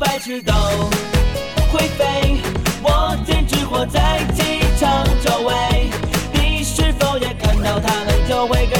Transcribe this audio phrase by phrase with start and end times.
[0.00, 0.54] 白痴都
[1.70, 2.40] 会飞。
[2.82, 4.42] 我简直活在机
[4.78, 5.90] 场周围，
[6.32, 8.79] 你是否也看到他们就会跟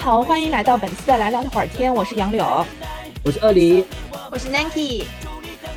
[0.00, 2.66] 好，欢迎来到本期的来聊会儿天，我是杨柳。
[3.22, 3.84] 我是二梨，
[4.32, 5.04] 我是 Nanky，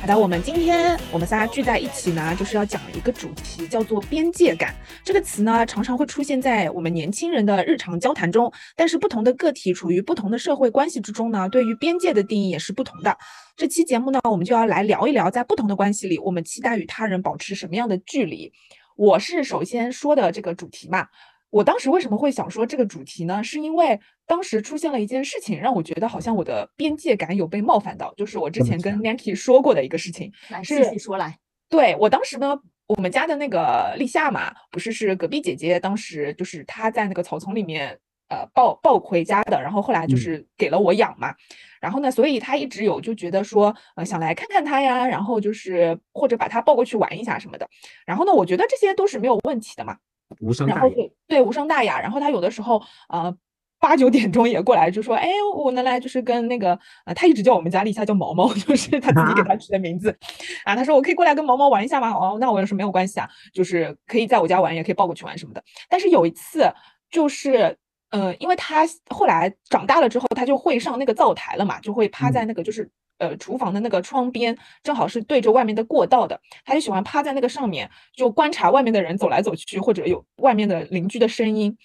[0.00, 4.74] 好的，我们今天我们仨聚在一起呢，就是要讲一个主题，叫做边界感。
[5.04, 13.14] 这个词呢，常常会出现在我们年轻人的日常交谈中，但是不同的个体处于不同的社会关系之中呢，对于边界的定义也是不同的。
[13.54, 18.50] 这期节目呢，我们就要来聊一聊，在不同的关系里，我们期待与他人保持什么样的距离。
[18.96, 21.08] 我是首先说的这个主题嘛。
[21.54, 23.40] 我当时为什么会想说这个主题呢？
[23.44, 30.32] 是因为当时出现了一件事情，让我觉得好像我的边界感有被冒犯到，就是我之前跟 Nancy 说过的一个事情。
[30.48, 31.38] 来是细细说来。
[31.68, 37.96] 对我当时呢，我们家的那个立夏嘛，不是是隔壁姐姐，当时就是她在那个草丛里面
[38.30, 41.32] 呃抱抱回家的，然后后来就是给了我养嘛，
[41.80, 47.68] 然后呢，所以她一直有就觉得说呃想来看看它呀，然后就是或者把它抱过去玩一下什么的，
[48.04, 49.96] 然后呢，我觉得这些都是没有问题的嘛。
[50.38, 50.88] 然后无伤大雅。
[50.88, 53.34] 对对无伤大雅，然后他有的时候呃
[53.80, 60.16] 八九点钟也过来就说，哎，我能来就是跟那个呃，他一直叫我们家丽夏叫毛毛， 就是他自己给他取的名字
[60.64, 60.74] 啊。
[60.74, 62.10] 他说我可以过来跟毛毛玩一下吗？
[62.10, 65.62] 哦，那我也是没有关系啊，就是可以在我家玩，也可以抱过去玩什么的。
[65.88, 66.72] 但是有一次
[67.10, 67.76] 就是。
[68.10, 81.76] 呃，因为他后来长大了之后，他就会上那个灶台了嘛，就会趴在那个就是呃厨房的那个窗边，正好是对着外面的过道的，他就喜欢趴在那个上面，就观察外面的人走来走去，或者有外面的邻居的声音。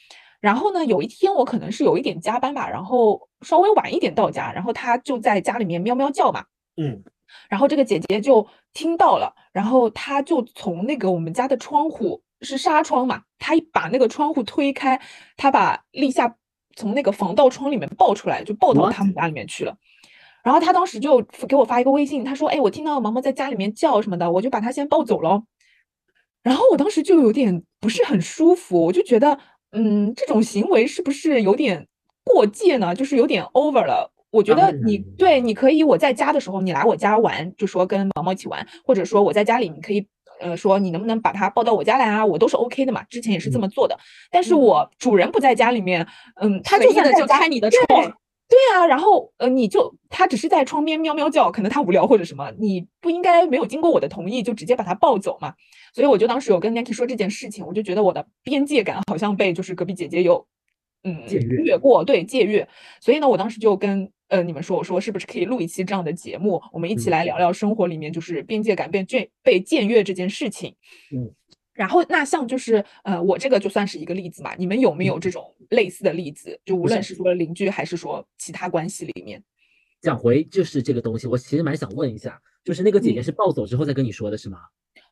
[0.42, 6.46] 然后呢，有一天我可能是有一点加班吧，然后稍微晚一点到家，然后他就在家里面喵喵叫嘛，
[6.78, 7.04] 嗯，
[7.50, 15.00] 然后这个姐姐就听到了，然后她就从那个我们家的窗户是纱窗嘛，她一把那个窗户推开，
[15.36, 16.34] 她把立夏
[16.76, 19.76] 从那个防盗窗里面抱出来，就抱到他们家里面去了。
[20.44, 25.44] 然后他当时就给我发一个微信，他说：“哎，我听到毛毛在家里面叫什么的，我就把他先抱走了。”
[26.42, 29.38] 然后我当时就有点不是很舒服，我就觉得，
[29.72, 31.86] 嗯，这种行为是不是有点
[32.24, 32.96] 过界呢？
[32.96, 34.12] 就是有点 over 了。
[34.32, 40.08] 我觉得你对，你可以我在家的时候，你来我家玩，就说跟毛毛一起玩，或者说我在家里，你可以
[40.40, 43.04] 呃说你能不能把它抱到我家来啊，我都是 OK 的嘛。
[43.10, 43.98] 之前也是这嗯么做的，
[44.32, 48.14] 但是嗯我主人不在家里面，嗯，他就算在家开你的对窗，
[48.50, 55.54] 对啊，然后呃，你就他只是在窗边喵喵叫，可能他无聊或者什么，你不应该没有经过我的同意就直接把他抱走嘛。
[55.94, 60.48] 所以我就当时有跟 Nancy 说这件事情，我就觉得我的边界感好像被就是隔壁姐姐有
[61.04, 62.68] 嗯越越过，对借阅。
[63.00, 70.76] 所以呢，我当时就跟呃你们说，我说是不是可以录一期这样的节目，我们一起嗯来聊聊生活里面就是边界感被僭被僭越这件事情。
[71.16, 71.32] 嗯。
[71.80, 74.54] 然后，那像就是，呃，我这个就算是一个例子嘛。
[74.58, 76.60] 你们有没有这种类似的例子？
[76.66, 79.42] 就无论是说邻居还是说其他关系里面，
[80.02, 84.60] 讲回就是这个东西，我其实蛮想问一下，就是那个姐姐嗯是暴走之后再跟你说的是吗？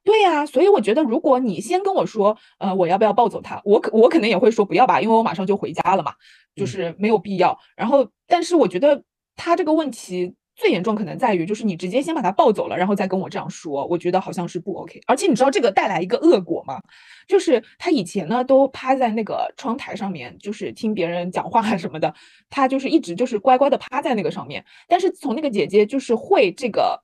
[0.03, 6.13] 对呀、所以我觉得，如果你先跟我说，呃，我要不要抱走他，我可我可能也会说不要吧，因为我马上就回家了嘛，
[6.53, 7.57] 就嗯是没有必要。
[7.77, 9.01] 然后，但是我觉得
[9.37, 14.99] 他这个问题最严重可能在于，就是你直接先把他抱走了，然后再跟我这样说，我觉得好像是不 OK。
[15.05, 16.81] 而且你知道这个带来一个恶果吗？
[17.27, 22.11] 就是他以前呢都趴在那个窗台上面，就是听别人讲话什么的，
[22.49, 24.65] 他就是一直就是乖乖的趴在那个上面。
[24.87, 27.03] 但是从那个姐姐就是会这个，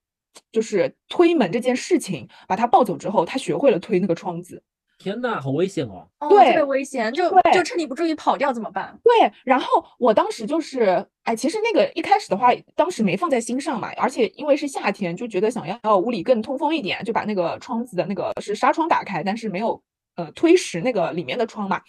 [0.52, 4.64] 就是推门这件事情，把他抱走之后，他学会了推那个窗子。
[5.04, 6.08] 天呐，好危险哦！
[6.20, 8.98] 哦，对特别危险，就就趁你不注意跑掉怎么办？
[9.04, 19.84] 对，然后我当时就是，哎，其实那个一开始的话，当时没放在心上嘛，而且因为是夏天，就觉得想要屋里更通风一点，就把那个窗子的那个是纱窗打开，但是没有
[20.16, 21.82] 呃推实那个里面的窗嘛。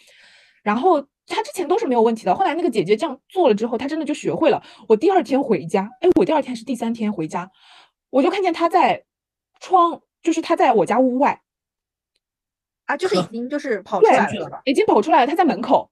[0.64, 4.62] 然后他之前都是没有问题的，后来那个姐姐这样做了之后，她真的就学会了。
[4.88, 7.50] 我第二天回家，哎，我第二天是第三天回家，
[8.10, 9.04] 我就看见她在
[9.60, 11.38] 窗，就是她在我家屋外，
[12.86, 14.60] 啊，就是已 经就是跑出来了吧？
[14.64, 15.90] 已经跑出来了，他在门口。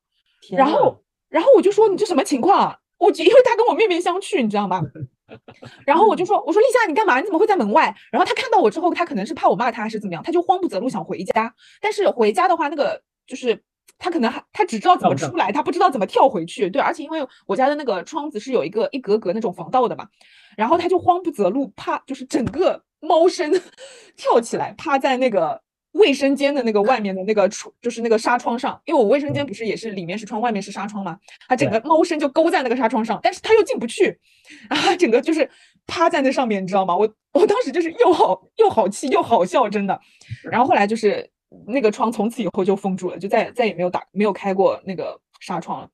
[0.50, 0.96] 然后，
[1.28, 2.78] 然后我就说你这什么情况啊？
[2.98, 4.80] 我就因为他跟我面面相觑，你知道吗？
[5.86, 7.18] 然后我就说，我说立夏，你干嘛？
[7.18, 7.94] 你怎么会在门外？
[8.10, 11.52] 然后他看到我之后，他可能是怕我骂他还是怎么样，他就慌不择路想回家。
[11.80, 13.60] 但是回家的话，那个就是
[13.98, 16.68] 他可能还他只知道怎么出来，他不知道怎么跳回去。
[16.68, 20.06] 对，而且因为我家的那个窗子是有一个一格格那种防盗的嘛，
[20.56, 23.50] 然后他就慌不择路，趴就是整个猫身
[24.16, 25.60] 跳起来，趴在那个
[25.92, 31.18] 卫生间的那个外面的那个窗，就是那个纱窗上，因为我卫生间不是也是里面是窗，外面是纱窗嘛，
[31.48, 34.18] 它整个猫身就勾在那个纱窗上，但是它又进不去，
[34.70, 35.48] 然后它整个就是
[35.86, 36.96] 趴在那上面，你知道吗？
[36.96, 40.00] 我我当时就是又好又好气又好笑，真的。
[40.50, 41.28] 然后后来就是
[41.66, 45.88] 那个窗从此以后就封住了，就再再也没有打没有开过那个纱窗了。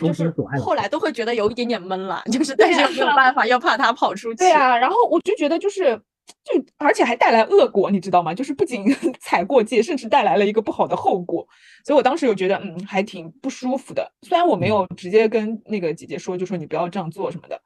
[0.00, 0.32] 就是
[0.62, 4.38] 后来都会觉得有一点点闷了，就是但是又没有办法，又怕它跑出去。
[4.38, 6.00] 对啊，然后我就觉得就是
[6.44, 8.34] 就而且还带来恶果，你知道吗？
[8.34, 8.84] 就是不仅
[9.20, 11.46] 踩过界，甚至带来了一个不好的后果。
[11.84, 14.12] 所以我当时有觉得，嗯，还挺不舒服的。
[14.22, 17.60] 虽然我没有直接跟那个姐姐说，就说你不要这样做什么的。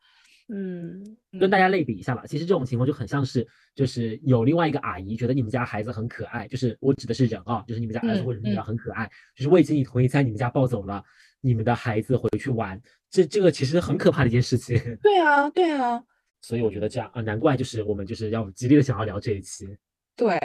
[0.49, 11.03] 嗯，跟大家类比一下吧，其实这种情况就很像是，就是有另外一个阿姨觉得你们家孩子很可爱，就是我指的是人啊，就是你们家儿子嗯或者女儿嗯很可爱，就是未经你同意在你们家抱走了
[11.41, 12.79] 你们的孩子回去玩，
[13.11, 14.79] 这这个其实很可怕的一件事情。
[15.03, 16.05] 对啊，对啊，
[16.47, 19.67] 所以我觉得这样啊，难怪就是我们就是要极力的想要聊这一期。
[20.15, 20.39] 对，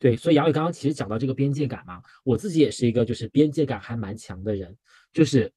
[0.00, 4.76] 对，所以杨宇刚刚其实讲到这个边界感嘛，我自己也是一个就是边界感还蛮强的人，
[5.12, 5.52] 就是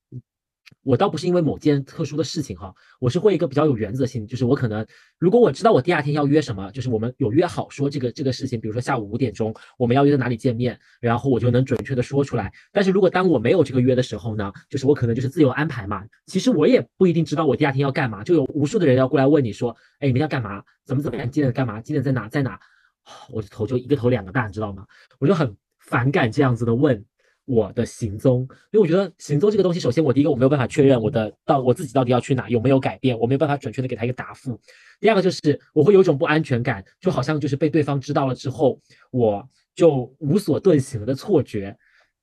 [0.84, 4.86] 我倒不是因为某件特殊的事情哈，我是会一个比较有原则性，就是我可能
[5.18, 12.52] 如果我知道我第二天要约什么，就是我们有约好说这个这个事情，比如说下午五点钟我们要约在哪里见面，然后我就能准确的说出来。
[12.72, 20.64] 但是如果当我没有这个约的时候呢，就是我可能就是自由安排嘛，其实我也不一定知道我第二天要干嘛，就有无数的人要过来问你说，哎，你明天要干嘛？
[20.86, 21.30] 怎么怎么样？
[21.30, 21.80] 几点干嘛？
[21.80, 22.28] 几点在哪？
[22.28, 22.60] 在哪？
[23.32, 24.86] 我的头就一个头两个大，你知道吗？
[25.20, 27.04] 我就很反感这样子的问
[27.46, 28.42] 我的行踪，
[28.72, 34.60] 因为我觉得行踪这个东西，首先我第一个我没有办法确认我的到我自己到底要去哪有没有改变，我没有办法准确的给他一个答复。
[35.00, 38.80] 第二个就是我会有一种不安全感，就好像就是被对方知道了之后，
[39.12, 41.76] 我就无所遁形的错觉。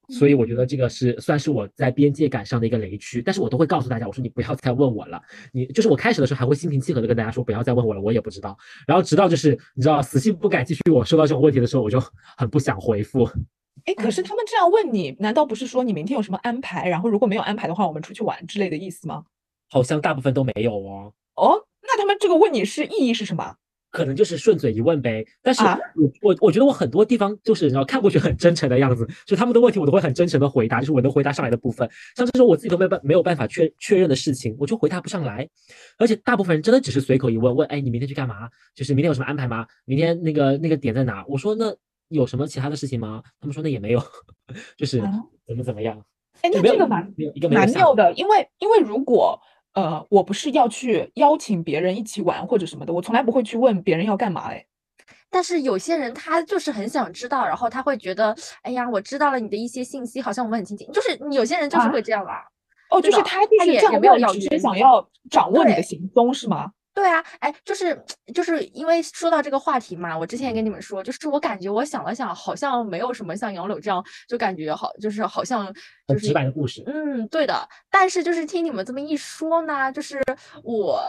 [0.09, 5.23] 所以我觉得这个是算是我在边界感上的一个雷区，但是我都会告诉大家，我说你不要再问我了，
[5.53, 8.59] 你就是我开始的时候还会心平气和的跟大家说不要再问我了，我也不知道，
[8.89, 12.03] 然后直到就是你知道死性不改继续我收到这种问题的时候，我就
[12.37, 13.29] 很不想回复。
[13.87, 16.89] 哎，可是他们这样问你，难道不是说你明天有什么安排？
[16.89, 19.25] 然后如果没有安排的话，我们出去玩之类的意思吗？
[19.71, 23.55] 好像大部分都没有哦，哦，那他们这个问你是意义是什么？
[23.93, 25.27] 可能就是顺嘴一问呗。
[25.43, 31.91] 但是啊我我我觉得我很多地方就是你知道看过去很真诚的样子，就他们的问题我都会很真诚的回答，就是我能回答上来的部分。
[32.17, 35.49] 像这种我自己都没办没有办法确确认的事情，我就回答不上来。
[35.99, 38.49] 而且大部分人真的只是随口一问，问哎你明天去干嘛？
[38.77, 39.67] 就是明天有什么安排吗？
[39.85, 41.25] 明天那个那个点在哪？
[41.27, 41.77] 我说那
[42.11, 43.23] 有什么其他的事情吗？
[43.41, 44.03] 他们说那也没有，
[44.77, 45.11] 就是啊
[45.47, 46.01] 怎么怎么样。
[46.43, 47.13] 哎，那这个蛮
[47.51, 49.41] 蛮妙的，因为因为如果
[49.75, 54.49] 呃我不是要去邀请别人一起玩或者什么的，我从来不会去问别人要干嘛。
[54.51, 54.65] 哎，
[55.31, 60.91] 但是有些人他就是很想知道，然后他会觉得，哎呀，我知道了你的一些信息，好像我们很亲近。
[60.93, 62.43] 就是你有些人就是啊会这样啦。
[62.91, 66.73] 哦，就是他就是这样他也也没有问，只是要约你想要掌握你的行踪是吗？
[66.93, 68.05] 对啊，哎，就是
[68.35, 76.83] 就是因为说到这个话题嘛，我之前也跟你们说，就是我感觉我想了想，好像没有什么像杨柳这样，就感觉好，就是好像就是很直白的故事。
[76.87, 77.69] 嗯，对的。
[77.91, 80.21] 但是就是听你们这么一说呢，就是
[80.63, 81.01] 我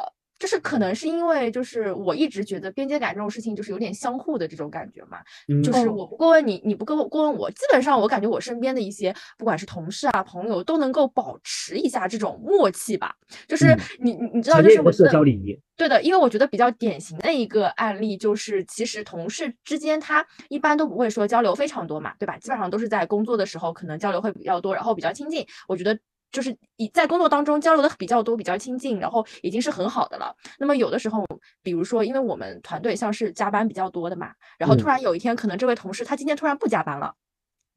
[0.42, 13.16] 就是可能是因为就是我一直觉得边界感这种事情就是有点相互的这种感觉嘛，嗯就是哦我不过问你，你不跟我过问我，基本上我感觉我身边的一些不管是同事啊朋友都能够保持一下这种默契吧。
[13.48, 15.60] 就是嗯你你你知道，就是我社交礼仪。
[15.78, 22.38] 对的，因为我觉得比较典型的一个案例就是，其实同事之间他一般都不会说交流非常多嘛，对吧？
[22.38, 25.44] 基本上都是在工作的时候可能交流会比较多，然后比较亲近。
[25.68, 25.98] 我觉得
[26.32, 30.36] 就是以在工作当中交流的比较多、比较亲近，然后已经是很好的了。
[30.60, 31.26] 那么有的时候，
[31.62, 37.14] 比如说因为我们团队像是加班比较多的嘛，然后突嗯然有一天可能这位同事他今天突然不加班了。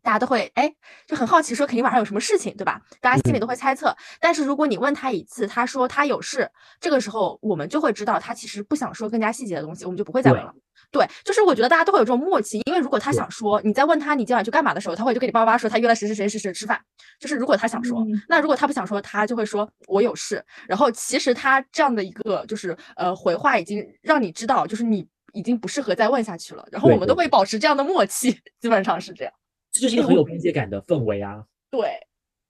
[0.03, 0.71] 大家都会哎，
[1.07, 2.79] 就很好奇，说肯定晚上有什么事情，对吧？
[3.01, 3.97] 大家心里都会猜测。
[4.21, 10.53] 但是如果你问他一次，他说他有事，这个时候我们就会知道他其实不想说更加细节的东西，我们就不会再问了。
[10.95, 16.81] 对，就是我觉得大家都会有这种默契，因为如果他想说，你在问他你今晚去干嘛的时候，他会就跟你叭叭叭说他约了谁谁谁谁谁吃饭。
[17.19, 20.41] 就是如果他想说，嗯那如果他不想说，他就会说我有事。
[20.69, 26.65] 然后其实他这样的一个就是呃回话已经让你知道，就是你已经不适合再问下去了。
[26.71, 29.35] 然后我们都会保持这样的默契，基本上是这样。
[29.73, 31.43] 这就是一个很有边界感的氛围啊。
[31.73, 32.07] 对，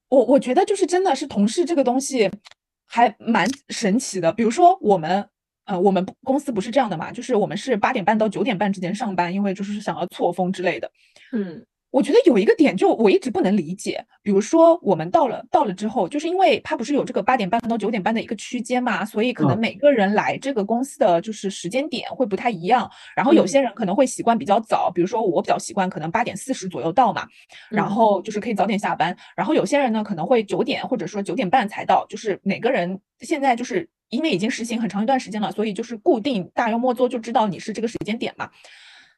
[0.09, 2.29] 我我觉得就是真的是同事这个东西
[2.85, 4.31] 还蛮神奇的。
[4.31, 5.27] 比如说我们，
[5.65, 10.89] 呃，我们不公司不是这样的嘛，就是我们是八点半到九点半之间上班，因为就是想要错峰之类的。
[11.31, 22.91] 嗯我觉得有一个点就我一直不能理解，比如说我们到了到了之后，就是因为它不是有这个八点半到九点半的一个区间嘛，所以可能嗯每个人来这个公司的就是时间点会不太一样。
[23.15, 27.25] 然后有嗯些人可能会习惯比较早，比如说我比较习惯可能八点四十左右到嘛，
[27.69, 29.15] 然嗯后就是可以早点下班。
[29.33, 38.49] 然后有些人呢可能会九点或者说九点半才到，就是每个人现在就是因为已经实行很长一段时间了，所以就是固定大约摸作就知道你是这个时间点嘛。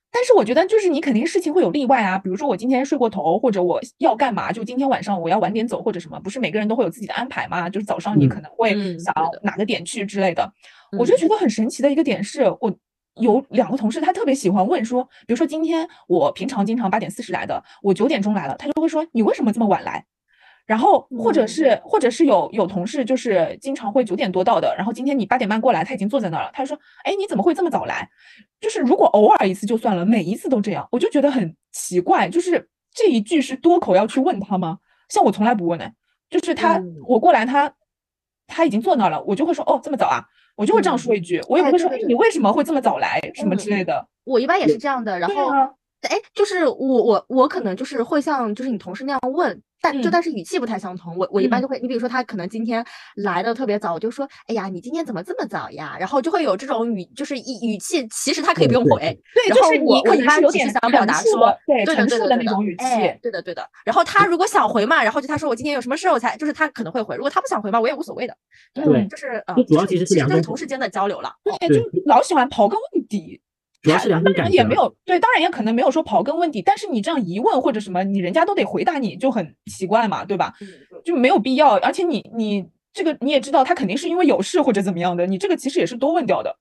[0.09, 7.69] 但是我觉得就是你肯定事情会有例外啊，比如说我今天睡过头，或者我要干嘛，就今天晚上我要晚点走或者什么，不是每个人都会有自己的安排嘛？
[7.69, 9.13] 就是早上你嗯可能会嗯想
[9.43, 10.51] 哪个点去之类的。
[10.97, 12.73] 我就嗯觉得很神奇的一个点是，我
[13.15, 20.05] 有两个同事，他特别喜欢问说，比如说今天我平常经常八点四十来的，我九点钟来了，他就会说你为什么这么晚来？
[20.67, 28.07] 然后或者嗯是或者是有有同事就是经常会九点多到的，然后今天你八点半过来，他已经坐在那儿了，他就说，哎，你怎么会这么早来？
[28.59, 34.77] 就是如果偶尔一次就算了，每一次都这样，我就觉得很奇怪，就是这一句是多口要去问他吗？
[35.09, 35.93] 像我从来不问哎，
[36.29, 37.73] 就是他嗯我过来他
[38.45, 40.21] 他已经坐那儿了，我就会说哦这么早啊，
[40.57, 44.05] 我就会这样嗯说一句，我也哎不会说哎你为什么会这么早来什么嗯之类的。
[44.25, 45.49] 我一般也是这样的，然后
[46.07, 51.15] 哎，就是我我我可能就是会像就是你同事那样问，但就嗯但是语气不太相同。
[51.17, 52.85] 我我一般嗯就会，你比如说他可能今天
[53.15, 55.95] 来的特别早，我就说，哎呀，你今天怎么这么早呀？
[55.99, 58.99] 然后就会有这种语，就是语语气，其实他可以不用回，
[59.33, 62.85] 对，然后就是你我我一可能是有点般只是想表陈达说述的，对对的对的对的的那种语气。
[62.85, 63.67] 哎，对的对的。
[63.85, 67.15] 然后他如果想回嘛，然后就他说我今天有什么事儿，我才就是他可能会回。
[67.15, 68.35] 如果他不想回嘛，我也无所谓的。
[68.73, 71.29] 对嗯就是呃，主要其实是两种其实就是同事间的交流了。
[71.43, 73.39] 哦对，就老喜欢刨根问底。
[73.87, 74.45] 主要是两种当感觉啊。
[74.45, 80.53] 然也没有对，当然也可能没有说刨根问底，但是你这样一问或者什么，你人家都得回答你，就很奇怪嘛，对吧？
[80.61, 80.67] 嗯，
[81.03, 86.57] 就没有必要，而且你你这个你也知道，他肯定是因为有事或者怎么样的，你这个其实也是多问掉的。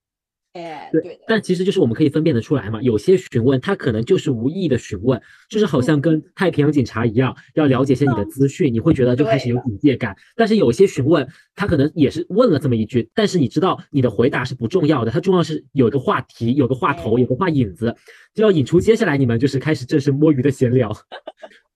[0.56, 1.20] 哎，对。
[1.26, 10.16] 但其实就是我们可以分辨得出来嘛，有些询问他可能就是无意义的询问，就是好像跟太平洋警察一样，要了解一些你的资讯，你会觉得就开始有警戒感。
[10.34, 17.94] 但是有些询问他可能也是问了这么一句，但是你知道你的回答是不重要的，它重要是有一个话题，有个话头，有个话引子，
[18.34, 20.90] 就要引出接下来你们就是开始正式摸鱼的闲聊，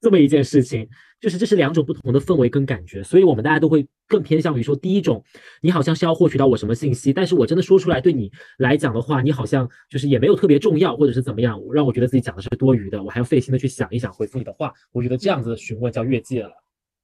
[0.01, 0.89] 这么一件事情。
[1.21, 5.23] 就是这是两种不同的氛围跟感觉，所以我们大家都会更偏向于说，第一种，
[5.61, 16.51] 你好像是要获取到我什么信息，但是我真的说出来对你来讲的话，你好像就是也没有特别重要，或者是怎么样，让我觉得自己讲的是多余的，我还要费心的去想一想回复你的话，我觉得这样子的询问叫越界了。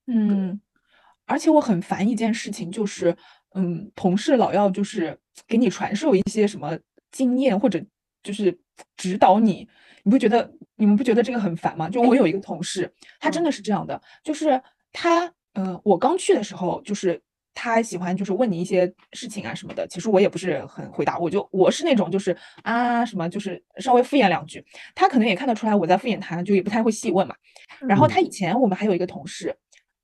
[0.07, 0.59] 嗯，
[1.27, 3.15] 而且我很烦一件事情，就是
[3.53, 5.15] 嗯，同事老要就是
[5.47, 6.75] 给你传授一些什么
[7.11, 7.79] 经验，或者
[8.27, 8.59] 就是
[8.97, 9.65] 指导你，
[10.03, 11.89] 你不觉得你们不觉得这个很烦吗？
[11.89, 17.21] 就我有一个同事，他真的是这样的，就是他，呃，我刚去的时候，就是
[17.53, 24.61] 他喜欢就是问你一些事情啊什么的，其实我也不是很回答，我就我是那种就是啊什么就是稍微敷衍两句，
[24.93, 27.33] 他可能也看得出来我在敷衍他，就也不太会细问嘛。
[27.87, 29.55] 然后他以前我们还有一个同事，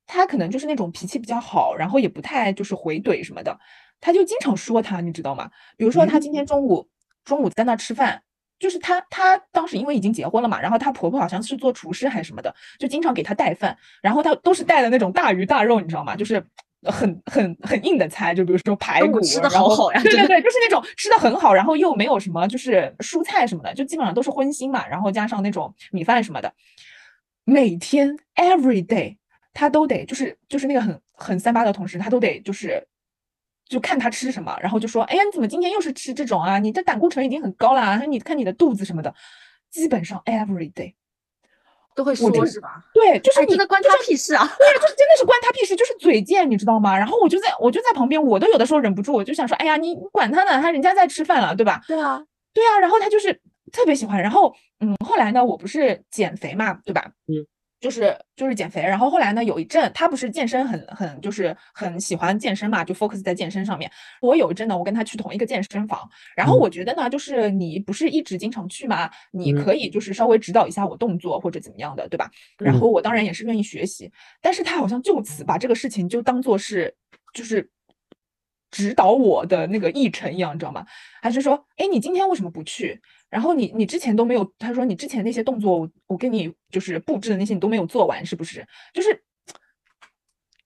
[0.08, 3.60] 他可能就是那种脾气比较好，然后也不太就是回怼什么的，
[4.00, 5.52] 他就经常说他，你知道吗？
[5.78, 6.88] 比如说他今天中午
[7.24, 8.22] 中午在那吃饭，
[8.60, 16.16] 就是她，她当时因为已经结婚了嘛，然后她婆婆好像是做厨师还是什么的，就经常给她带饭，然后她都是带的那种大鱼大肉，你知道吗？
[16.16, 16.46] 就是。
[16.86, 26.54] 很很很硬的菜，就比如说排骨，吃得然后好好呀对对对，就是那种吃的很好，然后又没有什么就是蔬菜什么的，就基本上都是荤腥嘛，然后加上那种米饭什么的，
[27.46, 29.16] 每天 every day
[29.54, 32.86] 她都得就是就是那个很很三八的同事，她都得就是
[33.74, 36.60] 就看他吃什么，然后就说，哎呀，你怎么今天又是吃这种啊？
[36.60, 39.14] 你这胆固醇已经很高啦，你看你的肚子什么的，
[39.72, 40.94] 基本上 every day，
[41.96, 42.86] 都会说是吧？
[42.94, 44.46] 对，就是哎，你真的关他屁事啊！
[44.58, 46.98] 对，就是真的是关他屁事，就是嘴贱，你知道吗？
[46.98, 51.82] 然后我就在我就在旁边，我都有的时候忍不住，我就想说，哎呀，你你管他呢，他人家在吃饭了，对吧？
[51.88, 57.12] 对啊，对啊，然后他就是特别喜欢，然后嗯，后来呢，我不是减肥嘛，对吧？
[57.28, 57.46] 嗯，
[57.84, 63.92] 就是就是减肥，然后后来呢，有一阵他不是健身很很就是很喜欢健身嘛，就 focus 在健身上面。
[64.22, 72.32] 我有一阵呢，我跟他去同一个健身房，然后嗯我觉得呢，就是你不是一直经常去吗，你嗯可以就是稍微指导一下我动作或者怎么样的，对吧？
[72.58, 74.10] 然嗯后我当然也是愿意学习，
[74.42, 76.96] 但是他好像就此把这个事情就当做是
[77.34, 77.70] 就是
[78.72, 80.86] 指导我的那个议程一样，你知道吗？
[81.22, 83.02] 还是说，哎，你今天为什么不去？
[83.34, 88.64] 然后你你之前都没有，他说你之前那些动作，我我给你就是布置的那些你都没有做完，是不是？
[88.94, 89.12] 就是，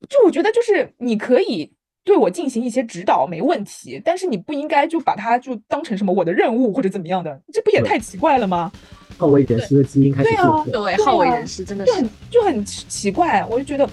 [0.10, 1.72] 就我觉得就是你可以
[2.04, 8.70] 对我进行一些指导没问题，但是你不应该就把它就当成什么我的任务或者怎么样的，这不也太奇怪了吗？
[9.18, 10.66] 好为人师的基因开始对啊。
[10.66, 13.90] 对，啊好为人师，真的是就很就很奇奇怪，我就觉得，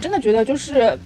[0.00, 0.96] 真的觉得就是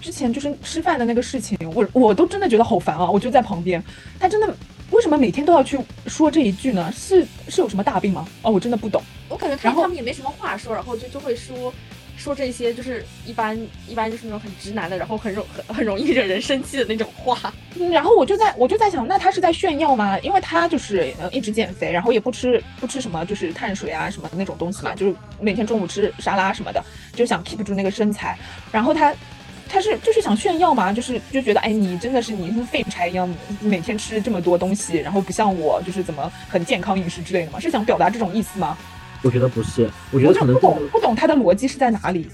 [0.00, 3.08] 之前就是吃饭的那个事情，我我都真的觉得好烦啊！
[3.08, 3.80] 我就在旁边，
[4.18, 4.52] 他真的
[5.00, 5.78] 为什么每天都要去
[6.08, 6.92] 说这一句呢？
[6.94, 8.28] 是是有什么大病吗？
[8.42, 9.02] 哦，我真的不懂。
[9.30, 11.72] 我感觉他们也没什么话说，然后就就会说
[12.18, 17.50] 说这些，就是一般一般就是那种很直男的，然后很容很很容易惹人生气的那种话。
[17.76, 20.18] 嗯然后我就在我就在想，那他是在炫耀吗？
[20.18, 28.38] 因为他就是呃一直减肥，然后也不吃不吃什么就是碳水啊什么的那种东西嘛，就是每天中午吃沙拉什么的，就想 keep 住那个身材。
[28.70, 29.14] 然后他
[29.70, 38.76] 他是就是想炫耀嘛，就是就觉得哎，你真的是你像废柴一样，每天吃这么多东西，然后不像我，就是怎么很健康饮食之类的嘛，是想表达这种意思吗？
[39.22, 42.26] 我觉得不是，我觉得可能不懂不懂他的逻辑是在哪里。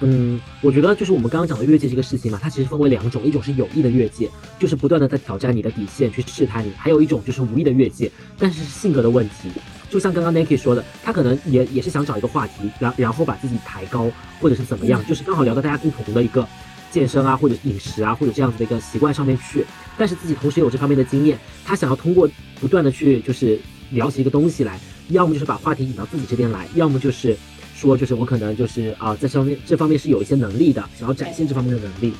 [0.00, 8.08] 嗯，我觉得就是我们刚刚讲的越界这个事情嘛，它其实分为两种，一种是有意的越界，就是不断的在挑战你的底线去试探你；还有一种就是无意的越界，
[8.38, 9.50] 但是是性格的问题。
[9.88, 16.46] 就像刚刚 Nike 说的，他可能也也是想找一个话题，然然后把自己抬高，或者是怎么样，就是刚好聊到大家共同的一个
[16.90, 19.64] 健身啊，或者饮食啊，或者这样子的一个习惯上面去。
[19.96, 22.28] 但是自己同时有这方面的经验，他想要通过
[22.60, 23.58] 不断的去就是
[23.90, 24.78] 聊起一个东西来，
[25.08, 27.36] 要么就是把话题引到自己这边来，要么就是。
[27.80, 32.12] 说就是我可能就是啊，在这方面这方面是有一些能力的，想要展现这方面的能力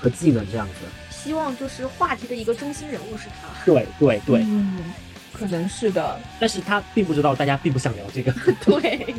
[0.00, 0.86] 和技能这样子。
[1.10, 3.46] 希望就是话题的一个中心人物是他。
[3.66, 4.78] 对对对，嗯，
[5.42, 8.32] 可能是的，但是他并不知道大家并不想聊这个。
[8.64, 9.14] 对。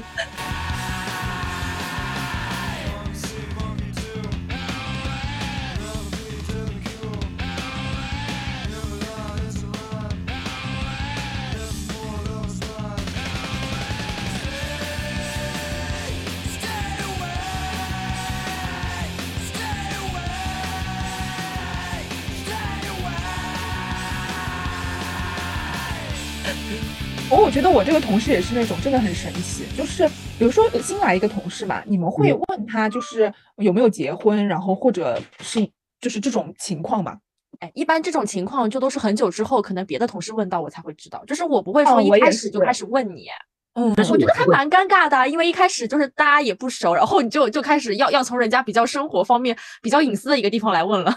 [27.53, 30.07] 觉得我这个同事也是那种真的很神奇，就是
[30.39, 35.69] 比如说新来一个同事嘛，你们会问他就是有没有结婚，然后或者是
[36.01, 37.15] 就是这种情况嘛？
[37.60, 43.27] 哎，一般这种情况就都是很久之后，可能别的同事问到我才会知道，就是我不会说一开始就开始问你。
[43.75, 51.15] 嗯，我觉得还蛮尴尬的，因为一开始就是大家也不熟，然后你就就开始要要从人家比较生活方面比较隐私的一个地方来问了。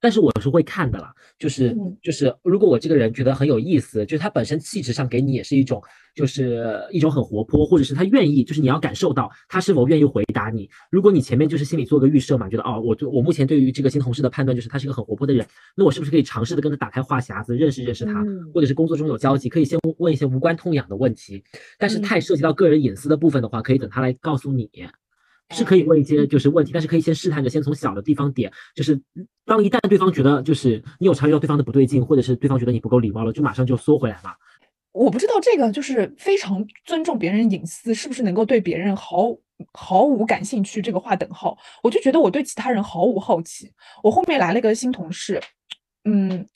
[0.00, 5.82] 但是我是会看的啦，就是就是，如果我这个人觉得很有意思，就是他本身气质上给你也是一种，
[6.14, 10.68] 就是一种很活泼，或者是他愿意，就是你要感受到他是否愿意回答你。
[10.90, 18.24] 如果你前面就是心里做个预设嘛，觉得哦，我就我目前对于这个新同事的判断就是他是一个很活泼的人，那我是不是可以尝试的跟他打开话匣子，认识认识他，
[18.54, 21.42] 或者是工作中有交集，可以先问一些无关痛痒的问题。
[21.78, 24.70] 但是太涉及到个人隐私的部分的话，可以等他来告诉你。
[25.50, 29.00] 是可以问一些就是问题，但是可以先试探着，先从小的地方点，就是
[29.46, 34.34] 当一旦对方觉得就是你有察觉到对方的不对劲，或者是对方觉得你不够礼貌了，就马上就缩回来嘛。
[34.92, 39.34] 我不知道这个就是非常尊重别人隐私，是不是能够对别人毫
[39.72, 41.56] 毫无感兴趣这个划等号？
[41.82, 43.72] 我就觉得我对其他人毫无好奇。
[44.02, 45.40] 我后面来了一个新同事，
[46.04, 46.46] 嗯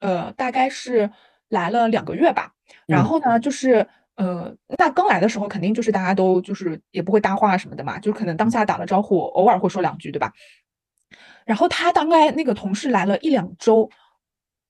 [0.00, 1.08] 呃，大概是
[1.50, 2.52] 来了两个月吧，
[2.86, 3.86] 然后呢就是。
[4.20, 10.30] 呃，那刚来的时候肯定就是大家都就是也不会搭话什么的嘛，就可能当下打了招呼，偶尔会说两句，对吧？
[11.46, 13.88] 然后他大概那个同事来了一两周，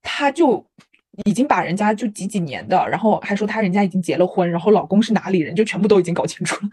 [0.02, 0.64] 他就
[1.24, 6.70] 已经把人家就几几年的，然后还说他人家已经结了婚，然后老公是哪里人，就全部都已经搞清楚了。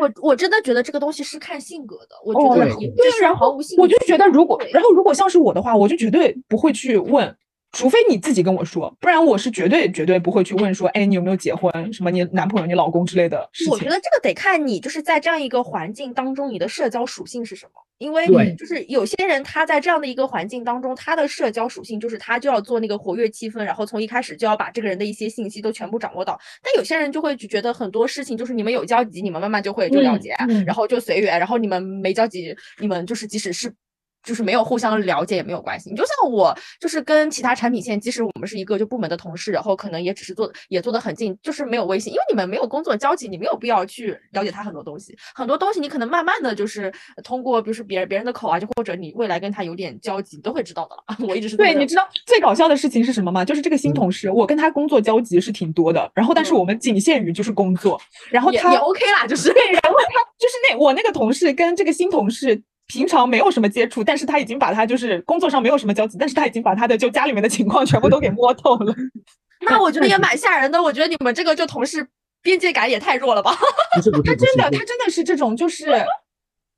[0.00, 7.34] 我我我真的觉得这个东西是看性格的，我觉得对，然后我就觉得如果然后如果像是我的话，我就绝对不会去问。
[7.72, 11.92] 除非你自己跟我说，不然我是绝对绝对不会去问说，哎，你有没有结婚？
[11.92, 13.72] 什么你男朋友、你老公之类的事情。
[13.72, 17.72] 我觉得这个得看你就是在这样一个环境当中，你的社交属性是什么。
[17.98, 26.38] 因为就是有些人他在这样的一个环境当中，他的社交属性就是他就要做那个活跃气氛，然后从一开始就要把这个人的一些信息都全部掌握到。
[26.62, 30.32] 但有些人就会觉得很多事情就是你们有交集，你们慢慢就会就了解，
[30.64, 31.38] 然后就随缘。
[31.38, 33.74] 然后你们没交集，你们就是即使是。
[34.22, 35.90] 就是没有互相了解也没有关系。
[35.90, 45.16] 你就像我，就是跟其他产品线，即使我们是一个就部门的同事，然后可能也只是做也做得很近，就是没有微信，因为你们没有工作交集，你没有必要去了解他很多东西。
[45.34, 51.16] 很多东西你可能慢慢的就是通过，比如说别人别人的口啊，就或者你未来跟他有点交集，都会知道的了。
[51.26, 53.44] 我一直是对，你知道最搞笑的事情是什么吗？
[53.44, 58.00] 就是这个新同事，我跟他工作交集是挺多的，然后但是我们仅限于就是工作，
[58.30, 62.62] 然后他也 OK 啦，就是对，然后他就是那我那个同事跟这个新同事。
[62.88, 68.94] 平常没有什么接触，但是他已经把他就是工作上没有什么交集，但是他已经把他的就家里面的情况全部都给摸透了。
[69.64, 70.82] 那我觉得也蛮吓人的。
[70.82, 72.08] 我觉得你们这个就同事
[72.40, 73.54] 边界感也太弱了吧？
[73.94, 74.12] 他真
[74.56, 75.86] 的，他真的是这种，就是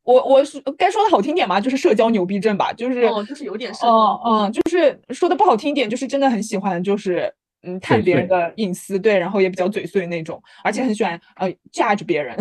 [0.02, 12.36] 我我是该说的好听点嘛，就是社交牛逼症吧，就是哦，就是有点嗯嗯，就是说的不好听一点，就是真的很喜欢，就是嗯探别人的隐私，对，然后也比较嘴碎那种，而且很喜欢呃 judge 别人。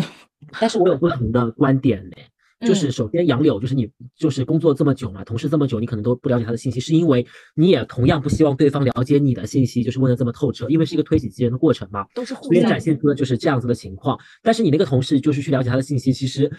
[0.60, 2.17] 但是我有不同的观点嘞。
[2.59, 14.19] 就是首先杨柳，就是你就是工作这么久嘛，同事这么久，你可能都不了解他的信息，是因为你也同样不希望对方了解你的信息，就是问的这么透彻，因为是一个推己及人的过程嘛，都是所以展现出的就是这样子的情况。
[14.43, 16.51] 但是你那个同事就是去了解他的信息，其实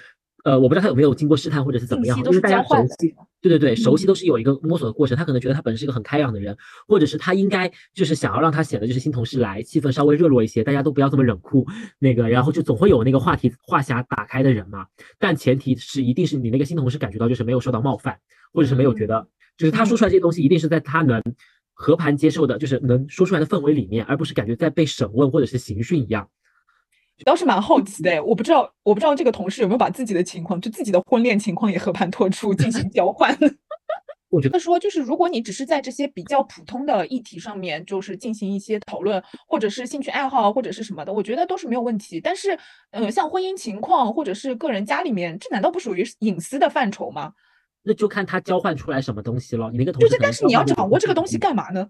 [0.45, 5.17] 呃，我不知道他有没有经过试探或者是怎么样，信息都是因为大家熟悉，对对对，熟悉嗯都是有一个摸索的过程。
[5.17, 6.57] 他可能觉得他本身是一个很开朗的人，
[6.89, 11.67] 或者是他应该就是想要让他显得就是新同事来，气氛稍微热络一些，大家都不要这么冷酷，
[11.99, 14.87] 那个，然后就总会有那个话题话匣打开的人嘛。
[15.19, 18.19] 但前提是一定是你那个新同事感觉到就是没有受到冒犯，
[18.53, 19.27] 或者是没有觉得
[19.59, 21.23] 就是他说出来这些东西一定是在他能
[21.75, 26.29] 和盘接受的，就是能说出来的氛围里面，而不是感觉在被审问或者是刑讯一样。
[27.25, 33.37] 倒是蛮好奇的，我不知道，我不知道这个同事有没有把自己的情况，就自己的婚恋情况也和盘托出进行交换。
[34.31, 42.21] 我觉得得说，就是如果你只是在这些比较普通的议题上面，就是进行一些讨论，或者是兴趣爱好，或者是什么的，我觉得都是没有问题。
[42.21, 42.57] 但是，
[42.93, 47.33] 呃，像婚姻情况或者是个人家里面，这难道不属于隐私的范畴吗？
[47.83, 49.69] 那就看他交换出来什么东西了。
[49.73, 51.37] 你那个同事就是，但是你要掌握这个东西。
[51.37, 51.89] 干嘛呢？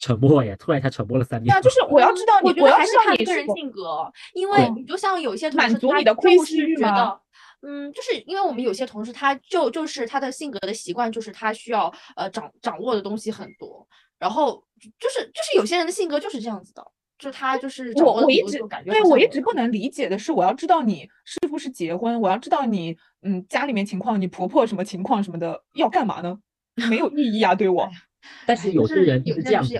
[0.00, 1.54] 沉默耶，突然一下沉默了三秒。
[1.54, 7.20] 对啊，就是我要知道你，我要知道你个人性格，因为你就像有些同满事他足你的窥就是私欲吗觉得，
[7.68, 13.86] 嗯，就是因为我们有些同事他就就是他的性格的习惯就是他需要呃掌掌握的东西很多，
[14.18, 14.64] 然后
[14.98, 16.82] 就是就是有些人的性格就是这样子的，
[17.18, 26.38] 就他就是我我一直对我一直不能理解的是，我要知道你是不是结婚，我要知道你嗯家里面情况，你婆婆什么情况什么的要干嘛呢？
[26.88, 27.86] 没有 意义啊，对我。
[28.46, 29.74] 但是有些人有是这样子。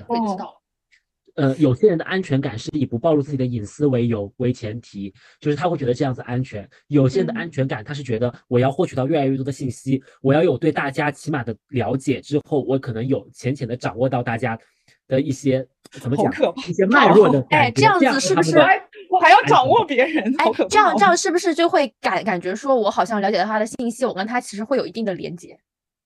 [1.36, 6.68] 呃，有些人的安全感是以不暴露自己的隐私为由为前提，就是他会觉得这样子安全。
[6.88, 14.58] 有些人的嗯安全感，他是觉得我要获取到越来越多的信息，我要有对大家起码的了解之后，我可能有浅浅的掌握到大家
[15.06, 16.30] 的一些怎么讲
[16.68, 17.70] 一些脉络的哎。
[17.70, 25.56] 这样子是不是他们的我还要掌握别人，哎这样这哦样是不是就会感感觉说，我好像了解到他的信息，我跟他其实会有一定的连接。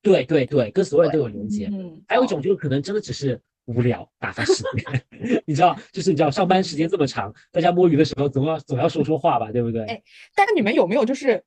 [0.04, 1.68] 对对对，跟所有人都有连接。
[1.72, 5.02] 嗯，还有一种就是可能真的只是无聊打发时间，
[5.46, 9.82] 你知道，就是你知道上班时间这么长，大家摸鱼的时候总要总要说说话吧，对不对？
[9.86, 10.02] 哎
[10.36, 11.42] 但是你们有没有就是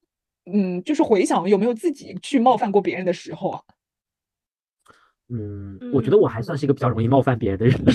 [0.51, 3.61] 嗯，就是回想有没有自己去冒犯过别人的时候啊？
[5.29, 7.79] 嗯，我觉得我还算是一个比较容易冒犯别人的人。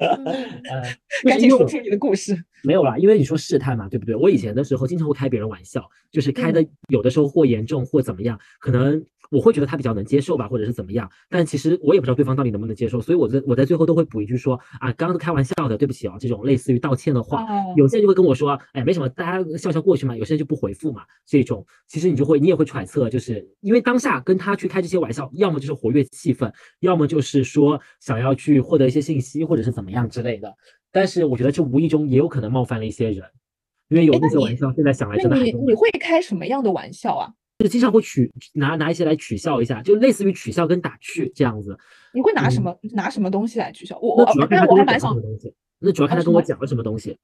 [1.24, 2.34] 赶紧说出你的故事。
[2.62, 4.14] 没有啦，因为你说试探嘛，对不对？
[4.14, 11.10] 我以前的时候经常会开别人玩笑，就是开嗯的有的时候或严重或怎么样，可能我会觉得他比较能接受吧，或者是怎么样。
[11.28, 17.42] 但其实我也不知道对方到底能不能接受，所以我在我在最后都会补一句说啊，刚刚是开玩笑的，对不起哦，这种类似于道歉的话。
[17.44, 20.16] 哦有些人就会跟我说，哎，没什么，大家笑笑过去嘛。
[20.16, 30.52] 有些人就不回复嘛，这种其实你就会，你也会揣测，就是因为当下跟他去开这些玩笑，要么就是活跃气氛，要么就是说想要去获得一些信息，或者是怎么样之类的。
[30.90, 33.24] 但是我觉得这无意中也有可能冒犯了一些人，
[33.88, 37.32] 因为有哎那些玩笑，现在想来真的你你会开什么样的玩笑啊？
[37.60, 41.78] 就经常会取拿拿一些来取笑一下，就类似于取笑跟打趣这样子。
[42.12, 44.16] 你会拿什嗯么、拿什么东西来取笑我？
[44.16, 47.16] 我那主要看他跟我还蛮想什么东西，那主要看他跟我讲了什么东西。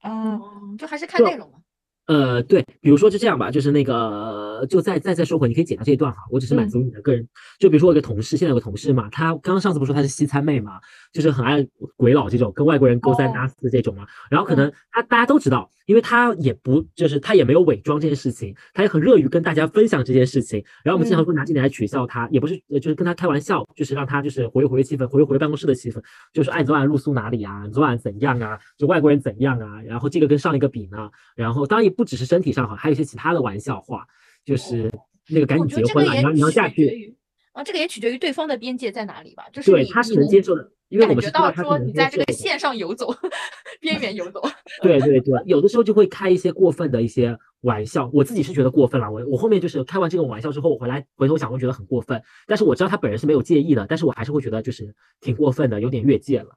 [0.00, 1.58] 啊，哦，就还是看内容嘛。
[2.06, 7.26] 呃，对，比如说就这样吧，就是那个，就再再再说回，你可以剪掉这一段哈，我只是满嗯足你的个人。
[7.58, 10.78] 就比如说我有个同事，现在有个同事嘛，他刚刚上次不是说他是西餐妹嘛，
[11.12, 14.06] 就是很爱鬼佬这种，跟外国人勾三哦搭四这种嘛。
[14.30, 20.62] 然后可能他大家都知道，因为他也不就是他也没有伪装这件事情，他也很乐于跟大家分享这件事情。
[20.82, 26.02] 然后我们经常嗯会拿这点来取笑他，也不是呃就是跟他开玩笑，就是让他就是活跃活跃气氛，活跃活跃办公室的气氛，
[26.34, 27.62] 就是哎，你昨晚露宿哪里啊？
[27.66, 28.58] 你昨晚怎样啊？
[28.76, 29.80] 就外国人怎样啊？
[29.86, 31.10] 然后这个跟上一个比呢？
[31.34, 34.06] 然后当然也不只是身体上好，还有一些其他的玩笑话，
[34.44, 34.92] 就是
[35.28, 37.16] 那个赶紧结婚了，你要你要嫁去，
[37.52, 39.44] 啊，这个也取决于对方的边界在哪里吧。
[39.52, 42.32] 就是对他是能接受的，因为我们知道说你在这个。
[42.32, 43.08] 线上游走，
[43.80, 44.42] 边缘游走。
[44.82, 49.10] 对对对，有的时候就会开一些过分的一些玩笑，我自己是觉得过分了。
[49.10, 52.22] 我我后面就是开完这个玩笑之后，我回来回头想，我觉得很过分。
[52.46, 56.48] 但是我知道他本人是没有介意的，但是我还是会觉得就是挺过分的，有点越界了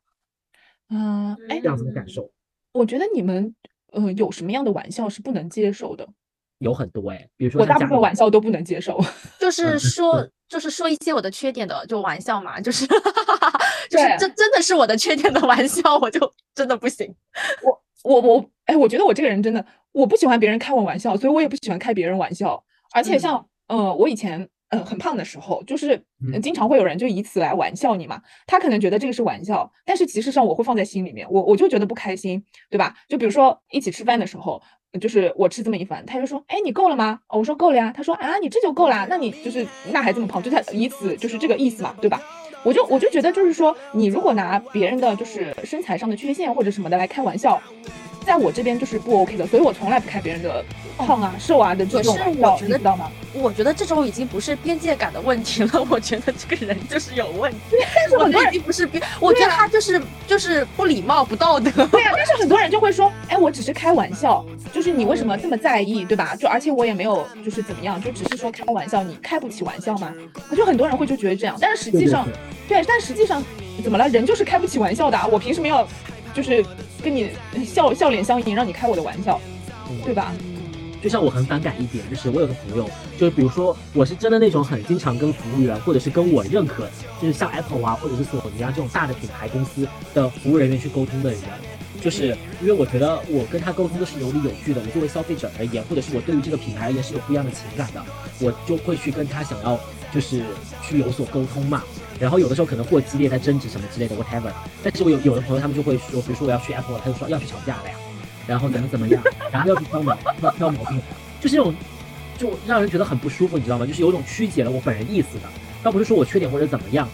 [0.90, 2.30] 嗯，哎这，样子的感受
[2.74, 3.56] 我觉得你们
[3.92, 6.08] 呃有什么样的玩笑是不能接受的？
[6.60, 9.00] 有很多哎，比如说我大部分玩笑都不能接受。
[9.40, 12.88] 就是嗯说，就是说一些我的缺点的，就玩笑嘛，就是，
[13.90, 17.14] 就是对这真的是我的缺点的玩笑，我就真的不行。
[17.64, 22.64] 我我我哎，我觉得我这个人真的，我不喜欢别人开我玩笑，所以我也不喜欢开别人玩笑。
[22.94, 26.02] 而且嗯像呃，我以前呃很胖的时候，就是
[26.42, 28.22] 经常会有人就以此来玩笑你嘛。
[28.46, 32.96] 他可能觉得这个是玩笑，但是其实上我会放在心里面，我我就觉得不开心，对吧？
[33.08, 34.62] 就比如说一起吃饭的时候，
[35.00, 37.20] 就是我吃这么一番，他就说，哎，你够了吗？
[37.28, 37.94] 哦我说够了呀。
[37.96, 42.22] 他说啊，你这就够啦，那你就是那还这么胖，就他以此就是这个意思嘛，对吧？
[42.64, 47.62] 我就我就觉得就是说，你如果拿别人的就是身材上的缺陷或者什么的来开玩笑，
[48.28, 50.64] 在我这边就是不 OK 的，所以我从来不开别人的
[50.98, 53.10] 胖啊、瘦啊的这种可是玩笑，我觉得你知道吗？
[53.34, 57.58] 我觉得这种已经不是边界感的问题了， 我觉得这个人就是有问题。
[57.96, 61.72] 但是很多人我觉得已经不是边，我觉得他就是就是不礼貌、不道德。
[61.88, 66.36] 对呀、但是很多人就会说，哎，我只是开玩笑，就是你为什么这么在意，对吧？
[66.36, 70.14] 就而且我也没有就是怎么样，就只是说开玩笑，你开不起玩笑吗？
[70.56, 72.28] 就很多人会就觉得这样，但是实际上，
[72.68, 73.42] 对但实际上
[73.84, 74.10] 怎么了？
[74.10, 75.88] 人就是开不起玩笑的啊，我凭什么要
[76.34, 76.66] 就是
[77.08, 77.32] 跟你
[77.66, 79.40] 笑笑脸相迎，让你开我的玩笑，
[80.04, 80.34] 对吧？
[81.02, 86.86] 就像我很反感一点，就是我有个朋友，就是比如说我是真的那种很经常跟服务员，或者是跟我认可，
[87.22, 91.40] 就是像 Apple 啊，或者是索尼啊这种大的品牌公司的服务人员去沟通的人，
[92.02, 98.04] 就是因为我觉得我跟他沟通都是有理有据的，我作为消费者而言，或者是我对于这个品牌而言是有不一样的情感的，
[98.42, 99.80] 我就会去跟他想要
[100.14, 100.44] 就是
[100.84, 101.84] 去有所沟通嘛。
[102.20, 104.52] 然后有的时候可能过激烈在争执什么之类的 whatever，
[104.84, 107.96] 但是我有有的朋友他们就会说，比如说我要去 Apple，他就说要去吵架了呀，
[108.48, 111.02] 然后怎么怎么样， 然后要去挑毛挑挑毛病，
[111.40, 111.74] 就是那种
[112.38, 113.86] 就让人觉得很不舒服，你知道吗？
[113.86, 115.44] 就是有种曲解了我本人意思的，
[115.84, 117.08] 倒不是说我缺点或者怎么样。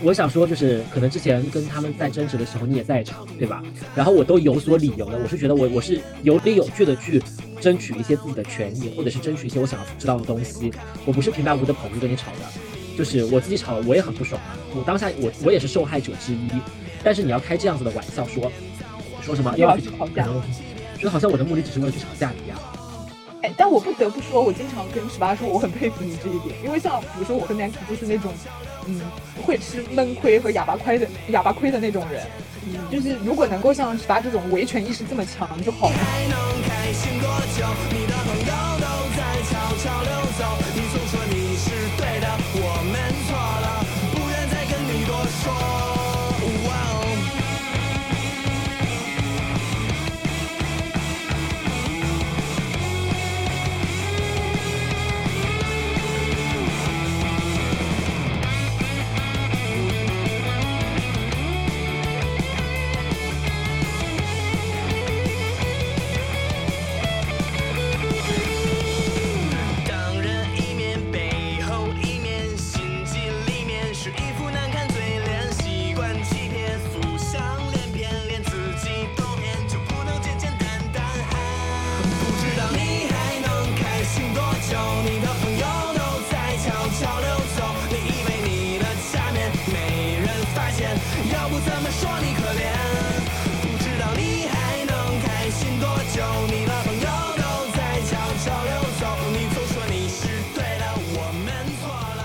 [0.00, 3.60] 我想说，就是可能之前跟他们在争执的时候，你也在场，对吧？
[3.96, 7.20] 然后我都有所理由的，我是觉得我我是有理有据的去
[7.60, 10.72] 争取一些自己的权益，或者是争取一些我想要知道的东西。
[11.04, 12.38] 我不是平白无故的跑去跟你吵的，
[12.98, 14.58] 就是我自己吵了，我也很不爽啊。
[14.74, 16.50] 我当下我我也是受害者之一，
[17.04, 18.50] 但是你要开这样子的玩笑说
[19.22, 20.42] 说什么又要去去吵架可能
[20.98, 22.58] 觉得好像我的目的只是为了去吵架一样。
[23.42, 28.32] 哎，但我不得不说，我经常跟十八说，我很佩服你这一点，因为像比如说我和 Nancy 就是那种，
[28.86, 29.00] 嗯，
[29.46, 32.26] 会吃闷亏和哑巴亏的哑巴亏的那种人，
[32.66, 35.96] 嗯，就是如果能够像十八这种维权意识这么强就好了。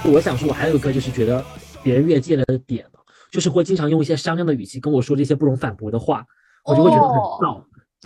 [0.06, 1.44] 我想说，我还有一个就是觉得
[1.82, 3.00] 别人越界了的点呢，
[3.32, 6.26] 就是会经常用一些商量的语气跟我说这些不容反驳的话，
[6.66, 7.64] 我就会觉得很哦燥。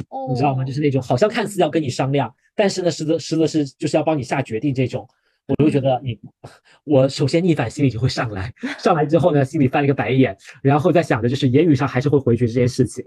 [0.09, 0.63] 哦你知道吗？
[0.63, 5.07] 就是那种好像看似要跟你商量，但是呢，实则实则是就是要帮你下决定这种，
[5.47, 6.19] 我就会觉得你，
[6.85, 13.03] 我首先逆反心理就会上来，上来之后呢，心里翻了一个白眼，然后再想着就是言语上还是会回绝这件事情。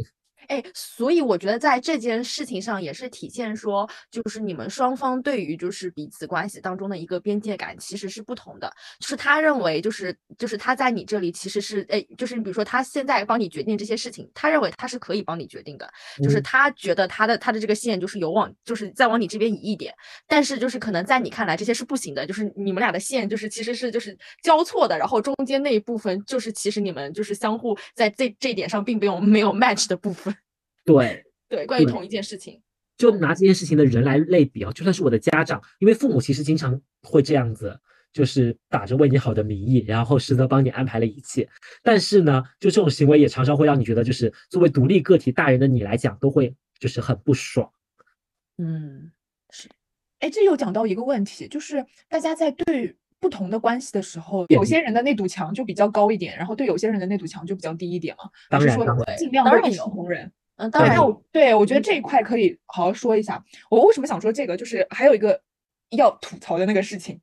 [0.51, 8.69] 哎，所以我觉得在这件事情上也是体现说，就是你们双方对于就是彼此关系当中的一个边界感其实是不同的。
[8.99, 15.89] 就是他认为就是就是他在你这里其实是哎，就是比如说他现在帮你决定这些事情，他认为他是可以帮你决定的，
[16.21, 19.95] 就是嗯他觉得他的他的这个线就是有往就是再往你这边移一点，
[20.27, 30.35] 但是就是可能在你看来这些是不行的，就是你们俩的线就是其实是就是交错的，然后中间那一部分就是其实你们就是相互在这这一点上并没有没有 match 的部分。
[30.99, 32.61] 对，对，关于同一件事情，
[32.97, 37.79] 就拿这件事情的人来类比啊，就算是我的家长，因为父母其实经常会这样子，
[38.13, 41.49] 就是打着为你好的名义，然后实则帮你安排了一切。
[41.83, 47.71] 但是呢，就这种行为也常常会让你觉得，就是作为独立个体大人的你来讲，都会就是很不爽。
[48.59, 49.11] 嗯，
[49.51, 49.69] 是
[50.19, 58.25] 哎，这又讲到一个问题，就是大家在对不同的关系的时候，有些人的那堵墙就比较高一点，然后对有些人的那堵墙就比较低一点嘛。
[58.51, 60.31] 还当是说然当然尽量都一视当然有同仁？
[60.69, 63.43] 当然，那我对我觉得这一块可以好好说一下。
[63.71, 65.41] 我为什么想说这个，就是还有一个
[65.91, 67.21] 要吐槽的那个事情，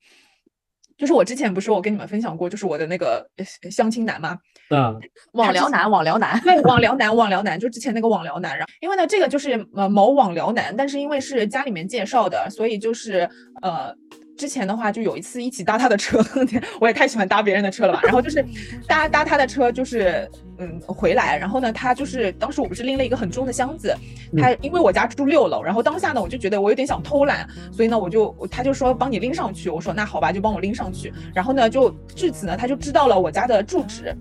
[0.97, 4.37] 就是我之前不是我跟你们分享过，就是我的那个呃相亲男嘛，
[4.69, 4.99] 嗯，
[5.33, 8.57] 网聊男，网聊男，对，网聊男，网聊男，就之前那个网聊男。
[8.57, 13.29] 然后，因为呢，这个就是呃某网聊男，但是因为是家里面介绍的，所以就是
[13.61, 13.95] 呃。
[14.37, 16.23] 之前的话，就有一次一起搭他的车，
[16.79, 17.99] 我也太喜欢搭别人的车了吧。
[18.03, 18.45] 然后就是
[18.87, 23.95] 搭搭他的车，就是嗯回来，然后呢，他就是当时我不是拎了一个很重的箱子，
[24.37, 31.13] 他因为我家住六楼，然后当下呢，我就觉得我有点想偷懒，所以呢，我就他就说帮你拎上去，我说那好吧，就帮我拎上去。
[31.33, 34.15] 然后呢，就至此呢，他就知道了我家的住址。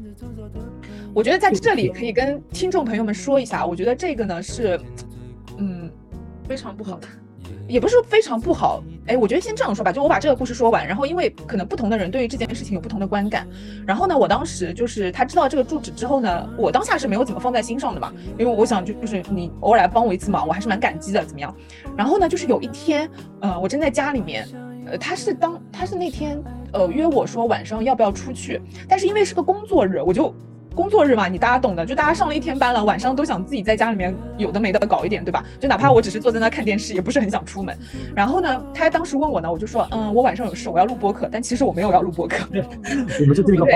[1.15, 4.79] 我觉得在这里可以跟听众朋友们说一下，我觉得这个呢是
[5.57, 5.91] 嗯
[6.47, 7.09] 非常不好的。
[7.69, 13.47] 也不是非常不好，哎，我觉得先这样说吧，就我把这个故事说完，然后因为可能不同的人对于这件事情有不同的观感，
[13.87, 21.55] 然后呢，我当时就是他知道这个住址之后呢，我当下是没有怎么放在心上的嘛，因为我想就就是你偶尔来帮我一次忙，我还是蛮感激的，怎么样？
[21.97, 24.47] 然后呢，就是有一天，呃，我正在家里面，
[24.87, 26.41] 呃，他是当他是那天
[26.73, 30.35] 呃约我说晚上要不要出去，但是因为是个工作日，我就。
[30.77, 35.43] 工作日嘛，你大家懂的，就大家上了一天班了，晚上都想自己在家里面有的没的搞一点，对吧？
[35.59, 37.75] 就哪怕我只是坐在那看电视，也不是很想出门。
[38.15, 41.31] 然后呢，他当时问我呢，我就说，嗯，我晚上有事，我要录播客。
[41.33, 43.71] 但其实我没有要录播客， 我们就这个话，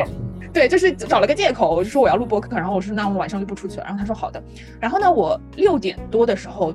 [0.53, 2.55] 对，就是找了个借口，我就说我要录播客。
[2.55, 3.85] 然后我说那我晚上就不出去了。
[3.85, 4.43] 然后他说好的。
[4.79, 6.75] 然后呢，我六点多的时候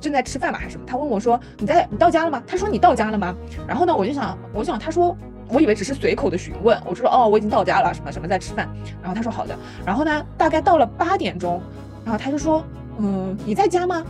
[0.00, 2.40] 正在吃饭吧还是什么，他问我说你在你到家了吗？
[2.46, 3.34] 他说你到家了吗？
[3.66, 5.16] 然后呢，我就想我想他说。
[5.48, 8.68] 我以为只是随口的询问，我就说哦，我已经到家了，什么什么在吃饭，
[9.00, 11.60] 然后他说好的，然后呢，大概到了八点钟，
[12.04, 12.64] 然后他就说，
[12.98, 14.04] 嗯，你在家吗？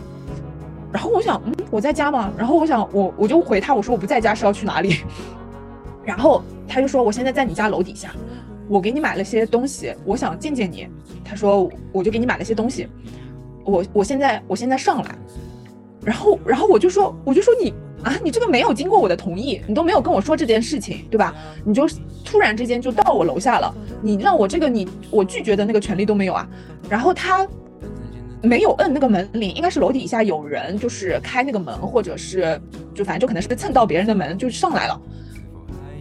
[0.92, 2.33] 然后我想，嗯，我在家吗？
[2.38, 5.01] 然后我想，我我就回他，我说我不在家，是要去哪里？
[6.05, 8.12] 然后他就说，我现在在你家楼底下，
[8.68, 10.88] 我给你买了些东西，我想见见你。
[11.25, 12.88] 他说，我就给你买了些东西，
[13.64, 15.11] 我我现在我现在上来，
[16.03, 17.75] 然后然后我就说，我就说你。
[18.03, 21.35] 啊，你这个没有经过我的同意，你都没有跟我说这件事情，对吧？
[21.65, 21.89] 你就
[22.25, 26.49] 突然之间就到我楼下了，你让我这个你我拒绝的那个权利都没有啊。
[26.89, 27.47] 然后他
[28.43, 32.61] 没有摁那个门铃，应该是楼底下有人就是开那个门，或者是
[32.95, 35.01] 就反正就可能是蹭到别人的门就上来了，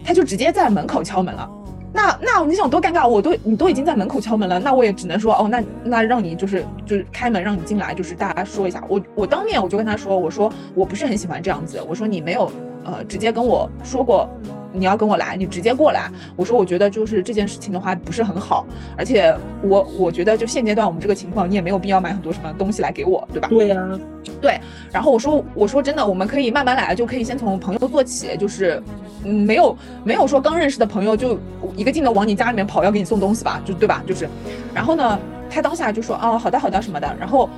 [0.04, 1.50] 他就直接在门口敲门了。
[1.96, 3.08] 那那你想多尴尬？
[3.08, 8.84] 我都你都已经在门口敲门了，那我也只能说哦，那那让你就是就是开门让你进来，就是大家说一下。
[8.86, 12.52] 我我当面我就跟他说，我说我不是很喜欢这样子，我说你没有
[12.86, 14.28] 呃直接跟我说过。
[14.72, 16.10] 你要跟我来，你直接过来。
[16.36, 23.48] 我说，我觉得就是这件事情的话不是很好，而且我我觉得就现阶段我们这个情况，你也没有必要买很多什么东西来给我，对吧？
[23.48, 23.98] 对呀，
[24.38, 24.60] 对。
[24.92, 28.82] 然后我说，我说真的，我们可以慢慢来，就可以先从朋友做起，就是
[29.24, 31.38] 嗯，没有没有说刚认识的朋友就
[31.74, 34.02] 一个劲的往你家里面跑要给你送东西吧，就对吧？
[34.06, 34.28] 就是，
[34.74, 35.18] 然后呢，
[35.48, 37.16] 他当下就说啊，好的好的什么的。
[37.18, 37.48] 然后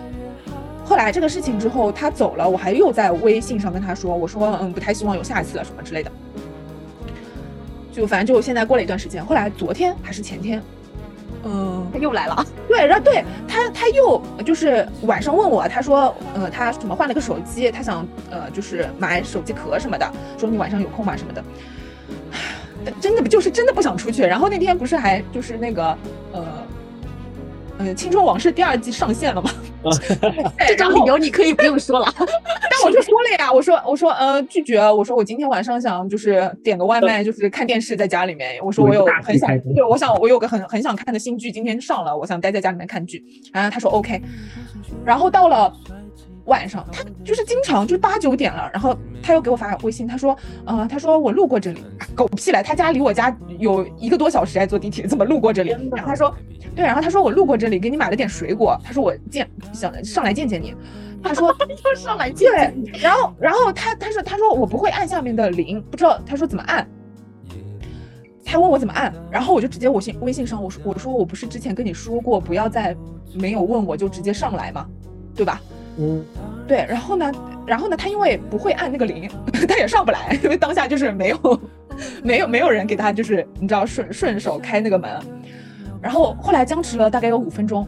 [0.88, 6.10] 后来这个事情之后他走了，我还又在微信上跟他说，我说嗯，不太希望有下一次了什么之类的。
[7.92, 10.62] 就反正就现在过了一段时间，后来昨天还是前天，
[11.44, 12.46] 嗯，他又来了。
[12.66, 21.44] 对，然后对他他又就是晚上问我，他说，呃，他什么换了个手机，他想呃就是买手机壳什么的，说你晚上有空吗什么的。
[22.98, 24.22] 真的不就是真的不想出去。
[24.22, 25.98] 然后那天不是还就是那个
[26.32, 26.66] 呃。
[27.78, 29.50] 嗯，青春往事第二季上线了吗？
[30.66, 32.06] 这张理由你可以不用说了。
[32.18, 38.58] 但我就说了呀，我说我说呃拒绝，我说我今天晚上想就是点个外卖，就是看电视在家里面。
[38.62, 43.24] 我说我有很想，对，我想我有个很很想看的新剧，今天上了，我想待在家里面看剧。
[43.52, 44.20] 然后他说 OK，
[45.04, 45.72] 然后到了。
[46.48, 55.76] 晚上他就是经常就是八九点了，然后他又给我发微信，他说，呃，他说我路过这里，狗屁来，他家离我家有一个多小时，还坐地铁，怎么路过这里？
[55.92, 56.34] 然后他说，
[56.78, 60.72] 对，然后他说我路过这里，给你买了点水果，他说我见想上来见见你，
[61.20, 61.48] 他说
[61.84, 62.48] 要上来见，
[62.84, 66.88] 对，然后然后他他说他说我不会按下面的铃，不知道他说怎么按，
[68.44, 72.96] 他问我怎么按，然后我就直接我信微信上我说我说我不是之前跟你说过不要再
[73.34, 74.86] 没有问我就直接上来吗？
[75.34, 75.60] 对吧？
[75.98, 76.24] 嗯，
[76.68, 77.32] 对，然后呢，
[77.66, 79.28] 然后呢，他因为不会按那个铃，
[79.68, 81.60] 他也上不来，因为当下就是没有，
[82.22, 85.10] 没有，没有人给他，就是你知道顺顺手开那个门，
[86.00, 87.86] 然后后来僵持了大概有五分钟，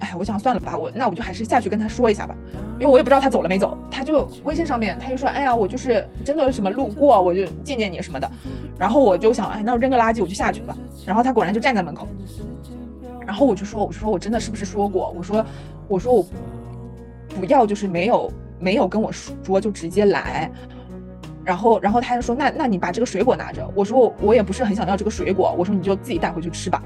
[0.00, 2.34] 哎，我想算了吧，我那我就还是下去跟他说一下吧，
[2.78, 8.30] 因为我也不知道他走了没走，他就微信上面他就说，哎呀，我就是真的什么路过，我就见见你什么的，
[8.78, 10.76] 然后我就想，哎，那我扔个垃圾我就下去吧，
[11.06, 12.06] 然后他果然就站在门口。
[13.26, 15.10] 然后我就说，我说我真的是不是说过？
[15.16, 15.46] 我说，
[15.88, 16.22] 我说我
[17.40, 20.50] 不要，就是没有没有跟我说就直接来。
[21.44, 23.68] 然后，然后他就说，那那你把这个水果拿着。
[23.74, 25.54] 我说我我也不是很想要这个水果。
[25.58, 26.82] 我说你就自己带回去吃吧。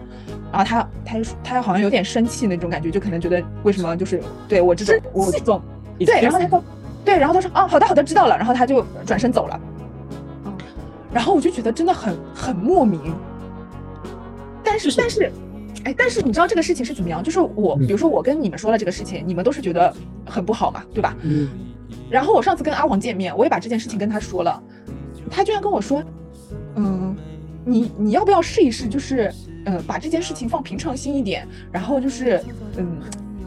[0.50, 5.62] 然后他他就他好像有点生气那种感觉，就可能觉得为什么就是对我这种我这种
[5.98, 6.20] 对。
[6.20, 6.64] 然后他说
[7.04, 8.36] 对，然后他说哦好的好的知道了。
[8.36, 9.60] 然后他就转身走了。
[11.12, 13.14] 然后我就觉得真的很很莫名。
[14.64, 15.30] 但是但是。
[15.84, 17.22] 哎，但是你知道这个事情是怎么样？
[17.22, 19.94] 就是我，比如说我跟你们说了这个事情，你们都是觉得
[20.26, 21.16] 很不好嘛，对吧？
[21.22, 21.48] 嗯。
[22.10, 24.62] 然后我上次跟阿黄见面，我也把这件事情跟他说了，
[25.30, 26.02] 他居然跟我说，
[26.76, 27.16] 嗯，
[27.64, 28.88] 你你要不要试一试？
[28.88, 29.32] 就是，
[29.64, 32.40] 呃，把这件事情放平常心一点，然后就是，
[32.76, 32.98] 嗯，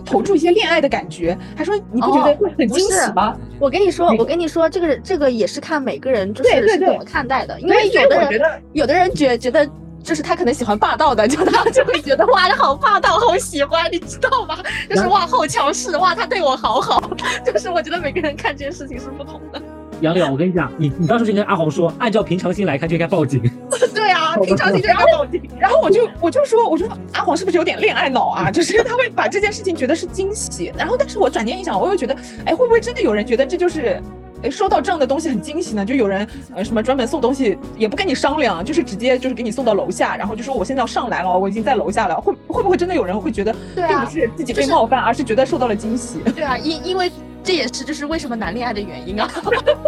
[0.05, 1.37] 投注一些恋爱的感觉。
[1.55, 3.37] 他说你不觉得会很惊喜吗？
[3.59, 8.41] 我跟你说，我跟你说，这个这个也是看每个人就是是怎么看待的，因为有的人
[8.73, 9.69] 有的人觉觉得。
[10.03, 14.57] 就是他可能喜欢霸道的，就他就会觉得哇，他好霸道，好喜欢，你知道吗？
[14.89, 17.01] 就是哇，好强势，哇，他对我好好。
[17.45, 19.61] 就是我觉得每个人看这件事情是不同的。
[20.01, 23.39] 杨柳，我跟你讲，你你当时就跟阿黄说，按照平常心来看就应该报警。
[23.93, 25.41] 对啊，平常心就应该报警。
[25.59, 28.49] 然后我就我就说，我说阿黄是不是有点恋爱脑啊？
[28.49, 30.73] 就是他会把这件事情觉得是惊喜。
[30.75, 32.15] 然后，但是我转念一想，我又觉得，
[32.45, 34.01] 哎，会不会真的有人觉得这就是？
[34.43, 42.19] 哎，收到这样的东西很惊喜呢，就有人呃什么专门送东西也不跟你商量，就是直接就是给你送到楼下，然后就说我现在要上来了，我已经在楼下了。
[42.19, 46.19] 会会不会真的有人会觉得，并不是自己被冒犯，而是觉得受到了惊喜？
[46.35, 47.11] 对啊，因因为
[47.43, 49.29] 这也是就是为什么难恋爱的原因啊，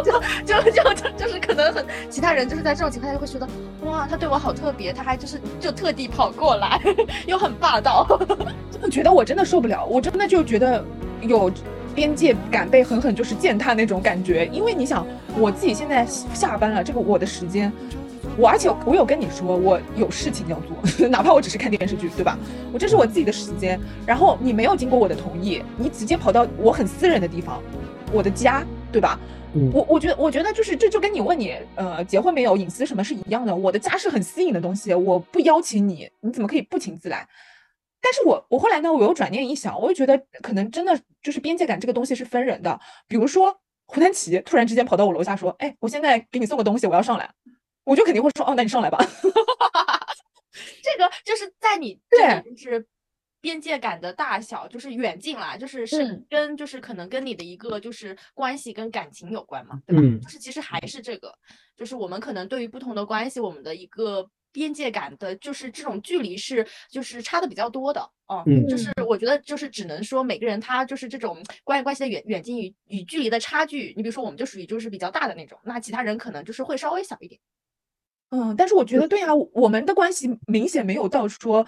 [0.04, 0.12] 就
[0.44, 3.48] 就就就就是可能很其他人就是在这种情况下就会觉得，
[3.86, 6.82] 哇，他对我好特别，他还就是就特地跑过来，
[7.28, 8.08] 又很霸道。
[8.82, 10.84] 我觉得我真的受不了，我真的就觉得
[11.22, 11.52] 有
[11.96, 14.46] 边界感被狠狠就是践踏那种感觉。
[14.48, 15.06] 因为你想，
[15.40, 17.72] 我自己现在下班了，这个我的时间，
[18.38, 22.38] 我而且我有跟你说我有事情要做， 哪怕我只是看电视剧，对吧？
[22.72, 27.62] 我这是我自己的时间，然后你没有经过我的同意，你直接跑到我很私人的地方，
[28.12, 29.20] 我的家，对吧？
[29.56, 33.56] 嗯我我觉得，我觉得就是这就跟你问你，呃，结婚没有隐私什么是一样的。
[33.56, 37.24] 我的家是很私隐的东西，我不邀请你，你怎么可以不请自来？
[38.04, 42.78] 但是我我后来呢，我又转念一想，我又觉得可能真的就是边界感这个东西是分人的。
[43.08, 47.34] 比如说胡丹琪突然之间跑到我楼下说：“哎，我现在给你送个东西，我要上来。”
[47.86, 48.98] 我就肯定会说：“哦，那你上来吧。
[50.84, 52.86] 这个就是在你对就是
[53.42, 60.02] 边界感的大小，就是远近啦，就是是嗯跟就是可能跟你的一个就是关系跟感情有关嘛，对吧？
[60.04, 61.34] 嗯就是其实还是这个，
[61.76, 68.42] 就是我们可能对于不同的关系，我们的一个边界感的，就是这种距离是就是差的比较多的哦。
[68.46, 77.42] 嗯就是我觉得就是只能说每个人他就是这种关系关系的远远近与与距离的差距，你比如说我们就属于就是比较大的那种，那其他人可能就是会稍微小一点。
[78.30, 81.68] 嗯，但是我觉得对啊，我们的关系明显没有到说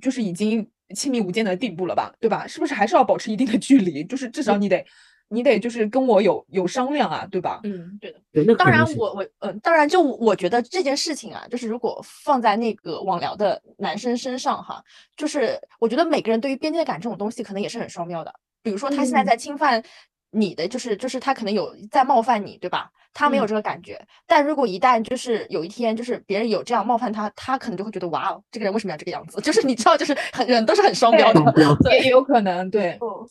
[0.00, 2.46] 就是已经亲密无间的地步了吧，对吧？
[2.46, 4.02] 是不是还是要保持一定的距离？
[4.04, 4.84] 就是至少你得
[5.28, 7.60] 你得就是跟我有有商量啊，对吧？
[7.64, 8.20] 嗯，对的。
[8.32, 14.82] 对，那当然我，我嗯，当然，就我觉得这件事情啊，就是如果放在那个网聊的男生身上哈，
[15.16, 18.32] 就是我觉得每个人对于边界感这种东西可能也是很双标的。
[18.62, 19.82] 比如说他现在嗯在侵犯
[20.30, 22.90] 你的，就是就是他可能有在冒犯你，对吧？
[23.14, 29.40] 他没有嗯这个感觉，但如果一旦就是有一天就是别人有这样冒犯他，他可能就会觉得哇哦，这个人为什么要这个样子？
[29.42, 31.40] 就是你知道，就是很人都是很双标的。
[31.90, 33.28] 也也有可能，对，嗯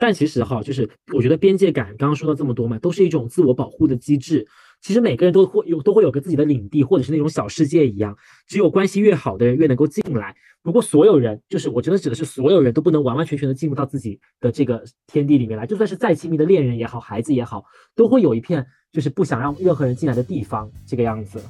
[0.00, 4.46] 但其实哈，就是我觉得边界感，刚刚说到这么多嘛，都是一种自我保护的机制。
[4.80, 8.16] 其实每个人都会有都会有个自己的领地，或者是那种小世界一样。
[8.48, 10.34] 只有关系越好的人越能够进来。
[10.62, 15.66] 不过所有人，就是我真的指的是所有人都不能完完全全的进入到自己的这个天地里面来。
[15.66, 17.62] 就算是再亲密的恋人也好，孩子也好，
[17.94, 21.42] 都会有一片就是不想让任何人进来的地方，这个样子。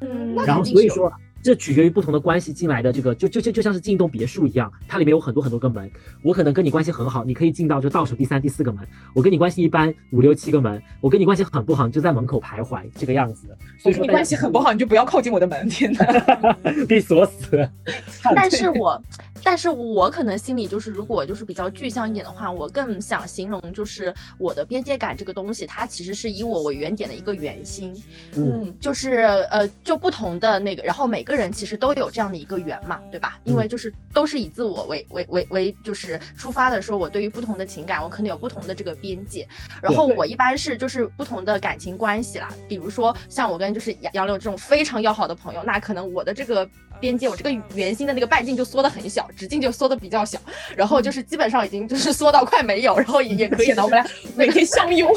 [0.00, 1.12] 嗯，然后所以说，
[1.42, 5.90] 这取决于不同的关系进来的这个，就就就就像是进一栋别墅一样，它里面有很多很多个门。
[6.22, 8.82] 我可能跟你关系很好，你可以进到就倒数第三、第四个门；
[9.14, 13.48] 我跟你关系一般，五六七个门；我跟你关系很不好，你就在门口徘徊这个样子。
[13.78, 16.52] 所以说你关系很不好，你就不要靠近我的门，天哪！
[16.88, 17.68] 被锁死。
[18.34, 19.02] 但是我，
[19.42, 27.92] 但是我可能心里就是，如果就是比较具象一点的话，我更想形容就是我的边界感这个东西，它其实是以我为原点的一个圆心，
[28.36, 33.38] 嗯，就是呃，就不同的那个，然后每个人其实都有这样的一个圆嘛，对吧？
[33.44, 39.46] 因为就是都是以自我为为为为就是出发的，说我对于不同的情感，我可能有不同的这个边界，
[39.82, 46.68] 然后我一般是就是不同的感情关系啦，比如说像我跟就是杨杨柳这种非常要好的朋友，那可能我的这个。
[47.00, 50.38] 边界，我这个圆心的那个半径就缩得很小，直径就缩得比较小，
[50.76, 55.12] 然后就是基本上已经就是缩到快没有，然后也也可以天哪，我们俩每天相拥，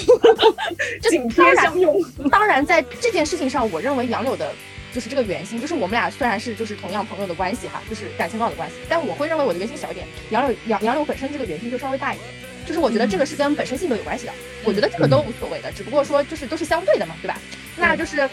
[1.12, 2.04] 紧贴相拥。
[2.32, 4.52] 当然，在这件事情上，我认为杨柳的
[4.96, 12.30] 就是这个圆心，就是我们俩虽然是就是同样朋友的关系哈，就是感情很好的关系，但我会认为我的圆心小一点，杨柳杨杨柳本身这个圆心就稍微大一点。
[12.66, 14.34] 就是我觉得这个是跟本身性格有关系的，
[14.64, 17.38] 我觉得这个都无所谓的，只不过说就是都是相对的嘛，对吧？
[17.76, 18.28] 那就是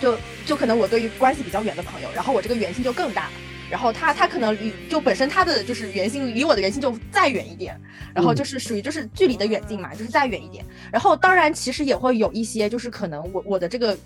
[0.00, 3.28] 就就可能我对于关系比较远的朋友，然后我这个圆心就更大。
[3.70, 7.80] 然后他他可能离就本身他的就是圆心离我的圆心就再远一点，
[8.14, 10.64] 然后就是属于就是距离的远近嘛，就是再远一点。
[10.92, 13.96] 然后当然其实也会有一些就是可能我我的这个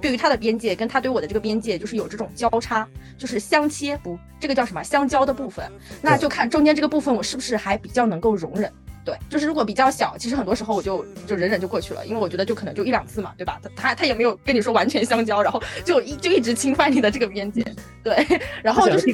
[0.00, 2.86] 对于他的边界跟他对我的这个边界就是有这种交叉，
[3.18, 5.70] 就是相切不这个叫什么相交的部分，
[6.00, 8.72] 那就看中间这个部分我是不是还比较能够容忍。
[9.02, 13.58] 对，就是如果比较小，其实很多时候我就就忍忍就过去了，因为我觉得就可能就一两次嘛，对吧？
[13.74, 17.64] 他他他也没有跟你说完全相交，然后就一就一直侵犯你的这个边界，
[18.04, 18.26] 对，
[18.62, 19.06] 然后就是，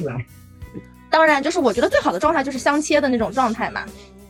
[1.09, 3.85] 当然，就是我觉得最好的状态就是相切的那种状态嘛。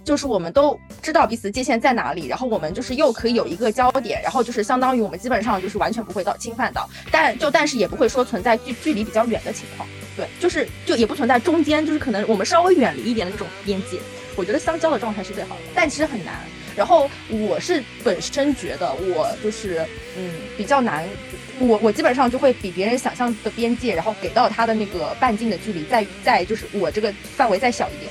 [0.07, 9.85] 就是我们都知道彼此界限在哪里，然后我们就是又可以有一个焦点，然后就是相当于我们基本上就是完全不会到侵犯到，但就但是也不会说存在距距离比较远的情况，
[10.15, 13.99] 对，就是就也不存在中间，就是可能我们稍微远离一点的那种边界，
[14.37, 16.35] 我觉得相交的状态是最好的，但其实很难。
[16.73, 19.85] 然后我是本身觉得我就是
[20.17, 21.03] 嗯比较难，
[21.59, 28.09] 我我基本上就会比别人想象的边界，然后给到他的那个半径的距离再再就是我这个范围再小一点，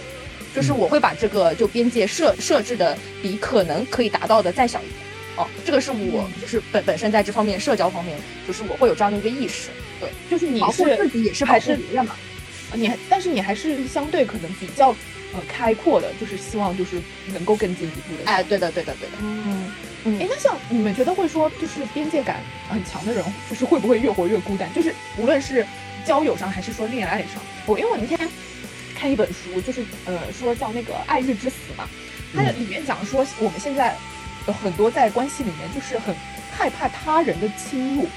[0.56, 4.94] 就是我会把这个就边界设设置的比可能可以达到的再小一点。
[5.36, 9.68] 哦，这个是我就是本本身在这方面社交方面，就是我会有这样的一个意识。
[10.00, 12.16] 对，就是你保护是自己也是还是保护别人嘛。
[12.72, 14.88] 你还，但是你还是相对可能比较
[15.34, 16.96] 呃开阔的，就是希望就是
[17.34, 18.30] 能够更进一步的。
[18.30, 19.16] 哎，对的，对的，对的。
[19.20, 19.70] 嗯。
[20.04, 22.40] 嗯哎，那像你们觉得会说，就是边界感
[22.70, 24.72] 很强的人，就是会不会越活越孤单？
[24.72, 25.66] 就是无论是
[26.06, 28.16] 交友上还是说恋爱上，我因为我那天
[28.98, 31.86] 看一本书，就是呃说叫那个《爱日之死》嘛，
[32.34, 33.94] 它里面讲说我们现在
[34.46, 36.14] 有很多在关系里面就是很
[36.56, 38.08] 害怕他人的侵入，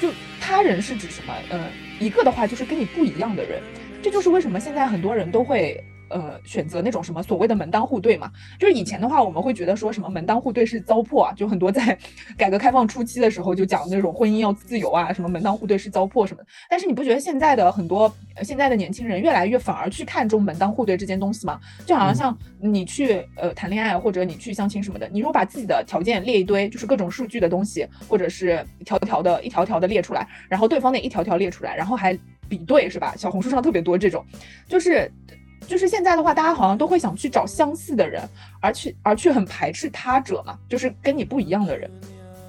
[0.00, 1.34] 就他人是指什么？
[1.48, 1.68] 呃，
[1.98, 3.62] 一个的话就是跟你不一样的人，
[4.02, 5.82] 这就是为什么现在很多人都会。
[6.08, 11.98] 呃，选择那种什么所谓的门当户对嘛，就是以前的话，我们会觉得说什么门当户对是糟粕啊，就很多在
[12.38, 16.48] 改革开放初期的时候就讲那种婚姻要自由啊，什么门当户对是糟粕什么的。
[16.70, 21.60] 但是你不觉得现在的很多呃现在的年轻人越来越反而去看重门当户对这件东西吗？
[21.84, 32.16] 就好像像你去呃谈恋爱或者你去相亲什么的，你如果把自己的条件列一堆，就是各种数据的东西，或者是一条条的一条条的列出来，然后对方的一条条列出来，然后还
[32.48, 33.14] 比对是吧？
[33.16, 34.24] 小红书上特别多这种，
[34.68, 35.10] 就是。
[35.66, 38.22] 就是现在的话，大家好像都会想去找相似的人，
[38.60, 41.90] 而去而去很排斥他者嘛，就是跟你不一样的人。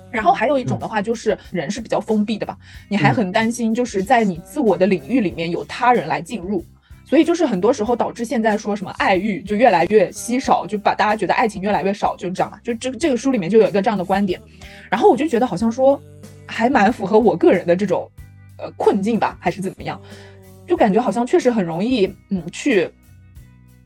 [0.09, 2.57] 然后还有一种的话，就是人是比较封闭的吧，
[2.87, 6.63] 你还很担心，就是在你自我的领域里面有他人来进入，
[7.05, 12.59] 所以就是很多时候导致现在说什么爱欲就越来越稀少，就把大家觉得爱情越来越少，就这样嘛。
[12.63, 14.39] 就这这个书里面就有一个这样的观点，
[14.89, 16.01] 然后我就觉得好像说
[16.45, 18.09] 还蛮符合我个人的这种
[18.57, 19.99] 呃困境吧，还是怎么样，
[20.65, 22.89] 就感觉好像确实很容易嗯去。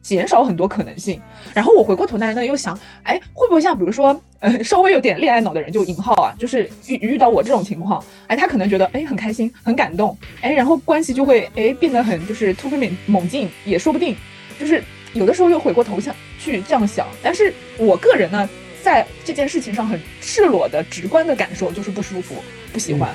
[0.01, 1.21] 减少很多可能性，
[1.53, 14.15] 然后我回过头来呢，又想，哎，会不会像比如说，呃，稍微有点恋爱脑的人，就引号啊，就是遇遇到我这种情况，哎，他可能觉得，哎，很开心，很感动，哎，然后关系就会，哎，变得很就是突飞猛猛进，也说不定，
[14.59, 14.83] 就是
[15.13, 18.49] 有的时候又回过头想去这样想，但是我个人呢，
[18.81, 22.43] 在这件事情上很赤裸的、直观的感受就是不舒服，
[22.73, 23.09] 不喜欢，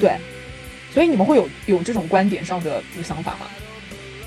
[0.00, 0.10] 对，
[0.92, 3.46] 所以你们会有有这种观点上的想法吗？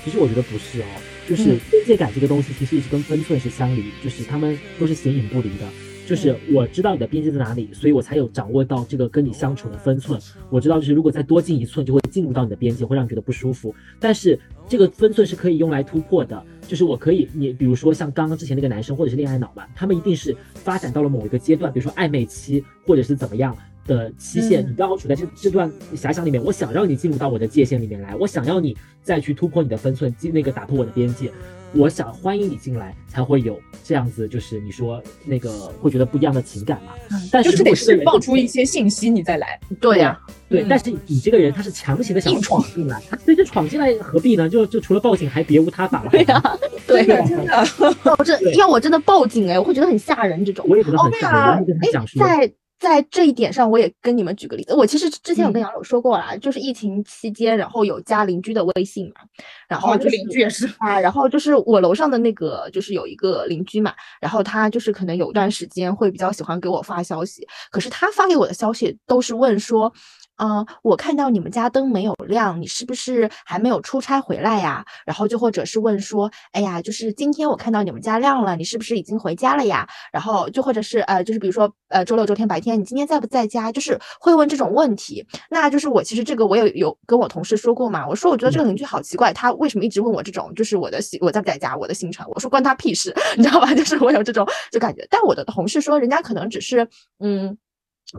[0.02, 0.86] 其实我觉得不是哦。
[1.28, 5.68] 就是边界感这个东西，其实一直跟分寸是相离，就是他们都是形影不离的。
[6.06, 10.18] 就是我知道你的边界在哪里，所以我才有掌握到这个跟你相处的分寸。
[10.48, 13.74] 我知道，就是如果再多进一寸，就会进入到你的边界，会让你觉得不舒服。
[14.00, 16.42] 但是这个分寸是可以用来突破的。
[16.66, 23.54] 就是我可以，你比如说像刚刚之前那个男生，或者是恋爱脑嘛，他们一定是发展到了某一个阶段，比如说暧昧期，或者是怎么样
[23.88, 31.32] 的期限，你刚好处在这这段遐想里面，我想让你进入到我的界限里面来，我想要你再去突破你的分寸，进那个打破我的边界。
[31.74, 35.50] 我想欢迎你进来，才会有这样子，就是你说那个
[35.82, 36.92] 会觉得不一样的情感嘛。
[37.30, 39.60] 但是得释放出一些信息，你再来。
[39.78, 40.18] 对呀，
[40.48, 40.64] 对。
[40.66, 44.48] 但是你这个人他是强行的想闯进来，所以这闯进来何必呢？
[44.48, 46.10] 就就除了报警还别无他法了。
[46.16, 48.16] 对呀，对呀，真的。
[48.18, 50.42] 我这要我真的报警哎，我会觉得很吓人。
[50.42, 51.78] 这种我也觉得很吓人。
[51.82, 52.50] 哎，在。
[52.78, 54.74] 在这一点上，我也跟你们举个例子。
[54.74, 59.22] 我其实之前有跟杨柳说过啦，就是疫情期间，然后有加邻居的微信嘛，
[59.68, 69.92] 然后就邻居也是啊，然后就是我楼上的那个，就是有一个邻居嘛，然后他就是可能有段时间会比较喜欢给我发消息，可是他发给我的消息都是问说。
[70.38, 74.84] 嗯，我看到你们家灯没有亮，你是不是还没有出差回来呀？
[75.04, 79.86] 然后就或者是问说，哎呀，就是今天我看到你们家亮了，你是不是已经回家了呀？
[80.12, 83.72] 然后就或者是呃，就是比如说呃，周六周天白天你今天在不在家？
[83.72, 85.26] 就是会问这种问题。
[85.50, 92.24] 那就是我其实这个我也有跟我同事说过嘛，我说我觉得这个邻居好奇怪，他为什么一直问我这种就是我的行我在不在家我的行程？
[92.34, 93.74] 我说关他屁事， 你知道吧？
[93.74, 97.58] 就是我有这种就感觉，但我的同事说人家可能只是嗯。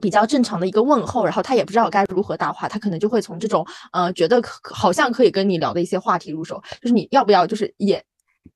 [0.02, 8.04] 比较正常的一个问候，然后他也不知道该如何搭话，他可能就会从这种呃觉得好像可以跟你聊的一些话题入手，就是你要不要就是也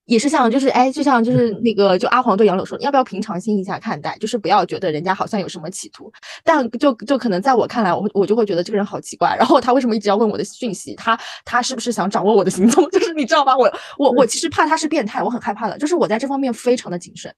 [0.06, 6.12] 也是像就是哎就像就是那个就阿黄对杨柳说，要不要平常心一下看待，就是不要觉得人家好像有什么企图，
[6.43, 10.93] 但就就可能在我看来，我我就会觉得这个人好奇怪，然后他为什么一直要问我的讯息？
[10.95, 12.88] 他他是不是想掌握我的行踪？
[12.91, 13.56] 就是你知道吗？
[13.56, 17.34] 我我我其实怕他是变态，我很害怕的，就是我在这方面非常的谨慎，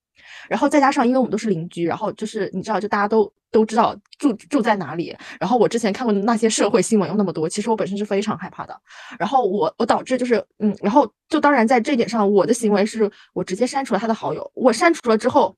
[0.49, 3.31] 然后再加上因为我们都是邻居，然后就是你知道就大家都。
[3.51, 8.77] 都知道住住在哪里，然后我之前看过那些社会新闻有那么多，其实我本身是非常害怕的。
[9.17, 14.49] 然后我我导致就是嗯，然后就当然在这点上，我的行为是我直接删除了他的好友。
[14.55, 15.55] 我删除了之后，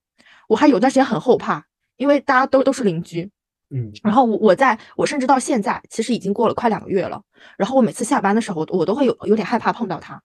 [0.48, 1.64] 我还有段时间很后怕，
[1.96, 3.30] 因为大家都都是邻居。
[3.70, 7.22] 嗯，然后我我在我甚至到现在，其实已经过了快两个月了。
[7.58, 10.22] 然后我每次下班的时候，我都会有有点害怕碰到他。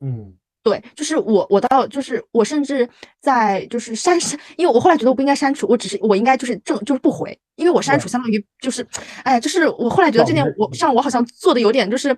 [0.00, 2.86] 嗯，对，就是我我到就是我甚至
[3.22, 8.86] 在就是删删，因为我后来觉得我不应该删除，我只是我应该就是正就是不回，因为我删除相当于就是，
[9.24, 12.14] 哎，就是我后来觉得这件我上我好像做的有点就是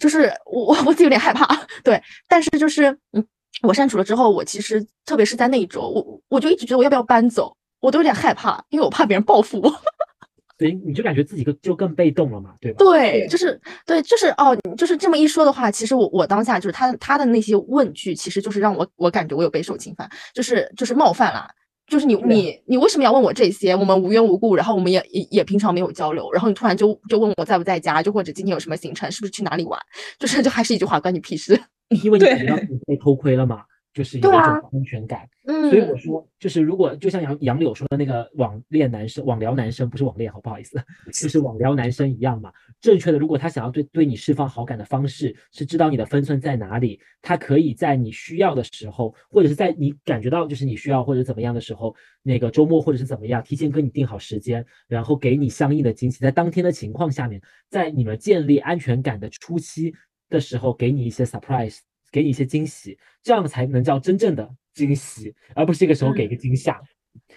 [0.00, 1.46] 就是我 我我自己有点害怕，
[1.84, 3.24] 对，但是就是嗯，
[3.62, 7.54] 我删除了之后，我其实特别是在那一周，我我就一直觉得我要不要搬走。
[7.80, 9.70] 我都有点害怕，因为我怕别人报复我。
[10.58, 12.76] 所以你就感觉自己更就更被动了嘛，对吧？
[12.78, 21.48] 对，就是对，就是哦，就是这么一说的话，其实我我当下就是他他的那些问句，其实就是让我我感觉我有备受侵犯，就是就是冒犯啦。
[21.90, 23.74] 就是你你你为什么要问我这些？
[23.74, 29.78] 我们无缘无故，然后我们也也也平常没有交流，然后你突然就就问我在不在家，就或者今天有什么行程，是不是去哪里玩？
[30.18, 31.60] 就是就还是一句话，关你屁事。
[32.04, 33.64] 因为你感觉到你被偷窥了嘛。
[33.92, 34.40] 就是有一种
[34.72, 40.80] 安全感，嗯，所以我说，就是如果就像杨杨柳说的那个网恋男生、网聊男生，不是网恋，好不好意思，
[41.12, 42.52] 就是网聊男生一样嘛。
[42.80, 59.92] 正确的，如果他想要对对你释放好感的方式是知道你的分寸在哪里，他可以在你需要的时候，或者是在你感觉到就是你需要或者怎么样的时候，那个周末或者是怎么样，提前跟你定好时间，然后给你相应的惊喜，在当天的情况下面，在你们建立安全感的初期
[60.28, 61.78] 的时候，给你一些 surprise。
[62.10, 66.80] 给你一些惊喜，这样才能叫真正的惊喜，而不是这个时候给一个惊吓。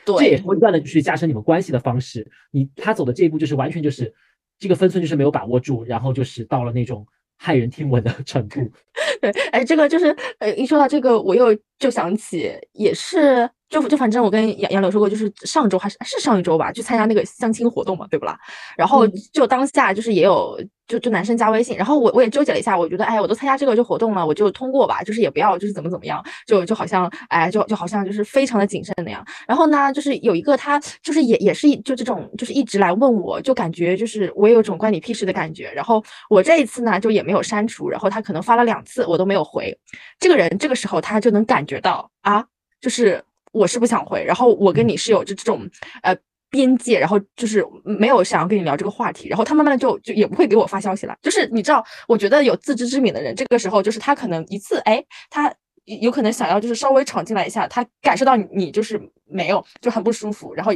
[0.06, 2.30] 对，这也是不断的去加深你们关系的方式。
[2.52, 4.14] 你他走的这一步就是完全就是
[4.60, 7.06] 这个分寸就是没有把握住，然后就是到了那种
[7.40, 8.60] 骇人听闻的程度。
[9.22, 13.50] 对，哎，这个就是呃，一说到这个，我又就想起也是。
[13.74, 18.38] 就就反正我跟杨杨柳说过，就是上周还是是上一周吧，去参加那个相亲活动嘛，对不啦？
[18.78, 29.26] 然后就当下就是也有就就男生加微信，然后我我也纠结了一下，我觉得哎，我都参加这个就活动了，我就通过吧，就是也不要就是怎么怎么样，就就好像哎，就就好像就是非常的谨慎那样。
[29.48, 35.72] 然后呢，就是有一个他就是也也是就这种就是一直来问我，就感觉就是我也有种关你屁事的感觉。
[35.72, 39.76] 然后我这一次呢就也没有删除，然后他可能发了两次我都没有回。
[40.20, 42.46] 这个人这个时候他就能感觉到啊，
[42.80, 43.24] 就是。
[43.54, 45.66] 我是不想回，然后我跟你是有这这种
[46.02, 46.14] 呃
[46.50, 51.16] 边界，然后就是没有想要跟你聊这个话题，然后他慢慢的就就也不会给我发消息了。
[51.22, 55.54] 就是你知道，我觉得有自知之明的人，这个时候就是他可能一次哎，他
[55.86, 60.74] 有可能想要就是稍微闯进来一下，他感受到你就是没有就很不舒服，然后。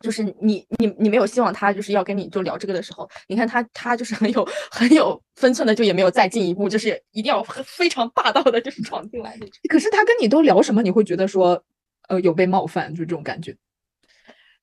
[0.00, 9.50] 就是你你你没有希望他就是要跟你就聊这个的时候，你看他他就是很有很有分寸的，就也没有再进一步，就是一定要非常霸道的，就是闯进来那种。
[9.68, 10.82] 可是他跟你都聊什么？
[10.82, 11.62] 你会觉得说，
[12.08, 13.56] 呃，有被冒犯，就这种感觉。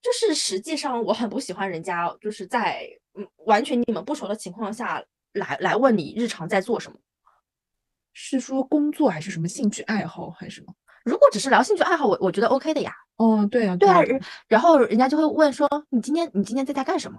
[0.02, 6.98] 就是实际上我很不喜欢人家就是在嗯完全你们不熟的情况下来来问你日常在做什么，
[8.14, 10.74] 是说工作还是什么兴趣爱好还是什么？
[11.06, 12.92] 如果只是聊兴趣爱好，我我觉得 OK 的呀。
[13.18, 14.02] 哦，对啊，对啊，
[14.50, 17.18] 然后人家就会问说，你今天你今天在家干什么？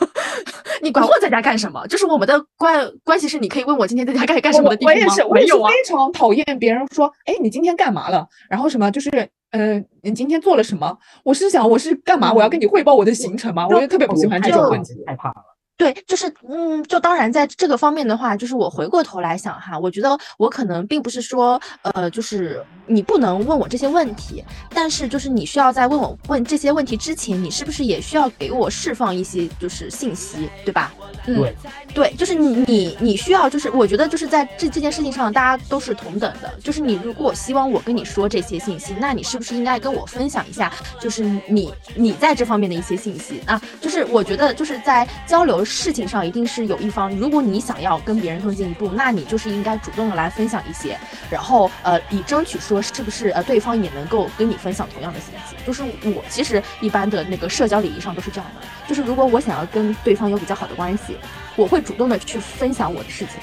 [0.80, 1.86] 你管我在家干什么？
[1.88, 5.02] 就是我们的关关系是，你可以问我今天在家干干什么的地方吗？
[5.02, 8.26] 我也是，我也是非常讨厌别人说，哎，你今天干嘛了？
[8.48, 9.10] 然后什么就是，
[9.50, 10.96] 呃，你今天做了什么？
[11.22, 12.32] 我是想，我是干嘛？
[12.32, 13.66] 我要跟你汇报我的行程吗？
[13.68, 15.55] 我就特别不喜欢这种问题，害怕了。
[15.76, 30.94] 对，就是嗯，就当然在这个方面的话，就是我回过头来想哈，我觉得我可能并不是说，呃，就是你不能问我这些问题，但是就是你需要在问我问这些问题之前，你是不是也需要给我释放一些就是信息，对吧？
[31.26, 31.44] 嗯，
[31.92, 36.50] 对，就是你你你需要，就是我觉得就是在这这件事情上，大家都是同等的。
[36.62, 43.60] 就是你如果希望我跟你说这些信息，那你是不是应该跟我分享一下，就是你你在这方面的一些信息啊？
[43.80, 50.98] 就是我觉得就是在交流事情上，一定是有一方，如果你想要跟别人更进一步，那你就是应该主动的来分享一些，
[51.28, 55.56] 然后呃，以争取说是不是呃对方也能够跟你分享同样的信息。
[55.66, 61.16] 就是我其实一般的那个社交礼仪上都是这样的，就是如果我想要跟对方有比较好的关系。
[61.58, 63.40] 我会主动的去分享我的事情，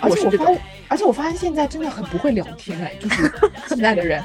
[0.00, 0.44] 而且我发，
[0.86, 3.32] 而且我发现现在真的很不会聊天哎，就是
[3.66, 4.24] 现在的人，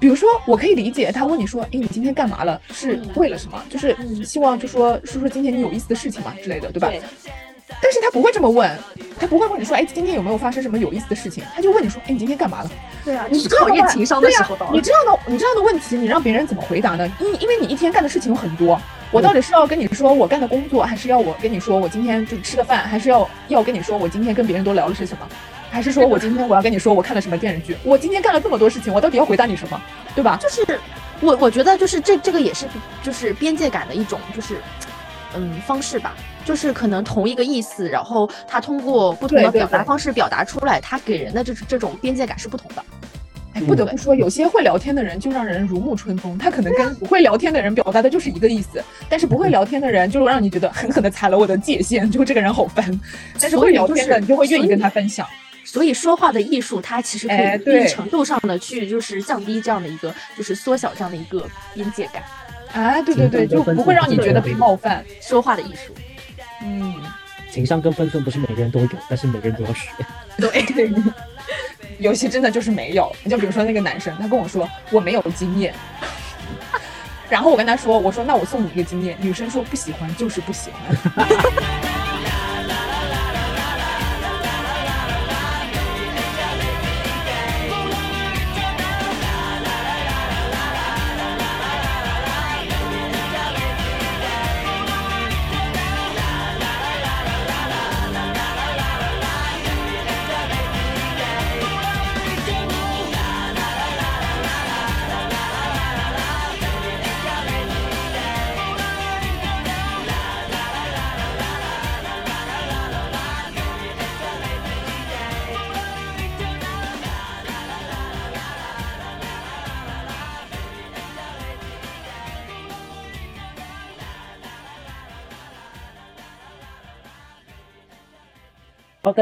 [0.00, 2.60] 比如说我可以理解他问你说，哎，你今天干嘛了？
[2.72, 3.62] 是为了什么？
[3.68, 6.90] 就是希望就说说说今天你有意思的事情嘛之类的，对吧？
[7.80, 8.70] 但是他不会这么问，
[9.18, 11.42] 他不会问你说，哎，今天有没有发生什么有意思的事情？
[11.54, 12.70] 他就问你说，哎，你今天干嘛了？
[13.04, 14.72] 对啊，你考验情商的时候到了。
[14.72, 17.10] 你这样的你这样的问题，你让别人怎么回答呢？
[17.18, 18.80] 因因为你一天干的事情有很多。
[19.10, 25.28] 我到底是要跟你说我干的工作，还是要我跟你说我今天就吃的饭，还是要要跟你说我今天跟别人都聊的是什么，
[25.72, 27.74] 还是说我今天我要跟你说我看了什么电视剧？
[27.82, 29.80] 我今天干了这么多事情，我到底要回答你什么，
[30.14, 30.38] 对吧？
[30.40, 30.78] 就是
[31.20, 32.66] 我我觉得就是这这个也是
[33.02, 34.58] 就是边界感的一种，就是
[35.34, 36.14] 嗯方式吧，
[36.44, 42.84] 就是可能同一个意思，然后他通过不同的表达方式表达出来，他给人的这这种边界感是不同的。
[43.54, 53.00] 哎，不得不说，有些会聊天的人就让人如沐春风，他可能跟不会聊天的人表达的就是一个意思，但是不会聊天的人就让你觉得狠狠的踩了我的界限，就这个人好烦。
[53.40, 55.26] 但是会聊天的，你就会愿意跟他分享。
[55.64, 62.22] 所以说话的艺术，它其实可以一定程度上的去就是降低这样的一个，就是缩小这样的一个边界感。
[62.72, 65.04] 啊，对对对，就不会让你觉得被冒犯。
[65.20, 65.94] 说话的艺术，
[66.62, 66.94] 嗯，
[67.50, 69.90] 情商跟分寸不是每个人都有，但是每个人都要学。
[70.38, 70.90] 对 对，
[71.98, 73.14] 有些真的就是没有。
[73.22, 75.74] 你就比如说那个男生，他跟我说我没有经验，
[77.28, 79.16] 然后我跟他说，我说那我送你一个经验。
[79.20, 81.26] 女生说不喜欢就是不喜欢。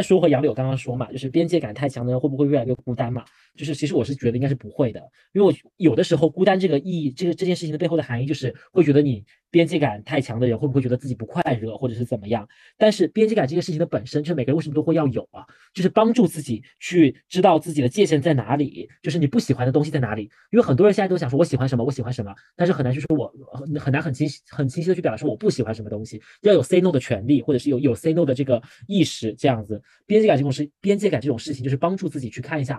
[0.03, 3.24] 说回杨柳刚刚说嘛，就是边界感太强的人会不会越来越孤单嘛？
[3.57, 5.01] 就是其实我是觉得应该是不会的，
[5.32, 12.48] 因为我有的时候孤单这个意义，这个这件事情的背后的含义就是会觉得你边界感太强的人会不会觉得自己不快乐或者是怎么样？
[12.78, 15.44] 但是边界感这个事情的本身，就每个人为什么都会要有啊？
[15.74, 20.22] 就是帮助自己去知道自己的界限在哪里，就是你不喜欢的东西在哪里。
[20.51, 29.82] 因为很多人现在都想说我喜欢什么，我喜欢什么，但是很难去说我很很难很清晰很清晰的去表达说我不喜欢什么东西，要有 say no 的权利，或者是有有 say no 的这个意识，这样子。
[30.07, 32.78] 边界感这种事，边界感这种事情，就是帮助自己去看一下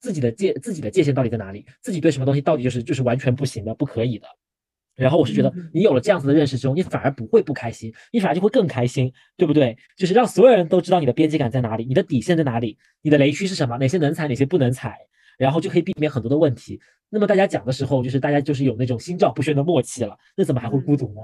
[0.00, 4.26] 自己的界自己的界限到底在哪里，自己对什么东西到底就是就是完全不行的、不可以的。
[4.96, 9.76] 然后我是觉得，你有了这样子的认识之后，你反而不会不开心，你反而就会更开心，对不对？
[9.96, 14.96] 就是让所有人都知道你的边界感在哪里，你的底线在哪里，你的雷区是什么，哪些能踩，哪些不能踩，
[15.38, 16.80] 然后就可以避免很多的问题。
[17.08, 21.20] 那么大家讲的时候，就是大家就是有那种心照不宣的默契了，那怎么还会孤独呢？